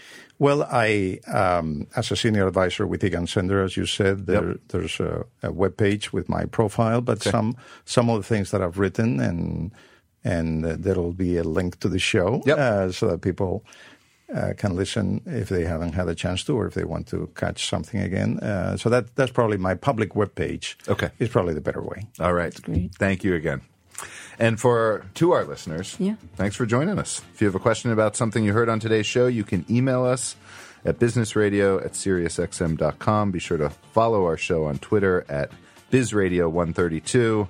[0.45, 4.57] Well, I, um, as a senior advisor with Egon Zehnder, as you said, there, Yep.
[4.68, 7.30] there's a, a web page with my profile, but Okay.
[7.30, 9.70] some some of the things that I've written, and
[10.22, 12.59] and uh, there'll be a link to the show, Yep.
[12.59, 13.53] uh, so that people
[14.38, 17.26] uh, can listen if they haven't had a chance to, or if they want to
[17.34, 18.38] catch something again.
[18.40, 20.76] Uh, so that that's probably my public web page.
[20.88, 21.09] Okay.
[21.18, 22.01] is probably the better way.
[22.20, 22.55] All right.
[22.62, 22.95] great.
[22.99, 23.61] Thank you again.
[24.39, 26.14] And for to our listeners, Yeah.
[26.37, 27.22] thanks for joining us.
[27.35, 30.05] If you have a question about something you heard on today's show, you can email
[30.05, 30.37] us
[30.85, 33.30] at businessradio at SiriusXM.com.
[33.30, 35.51] Be sure to follow our show on Twitter at
[35.93, 37.49] BizRadio132.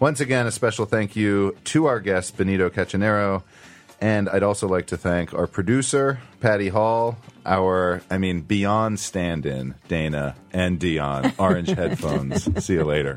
[0.00, 3.42] Once again, a special thank you to our guest, Benito Cachinero.
[4.00, 7.16] And I'd also like to thank our producer, Patty Hall,
[7.46, 12.64] our, I mean, beyond stand in, Dana and Dion, Orange Headphones.
[12.64, 13.16] See you later.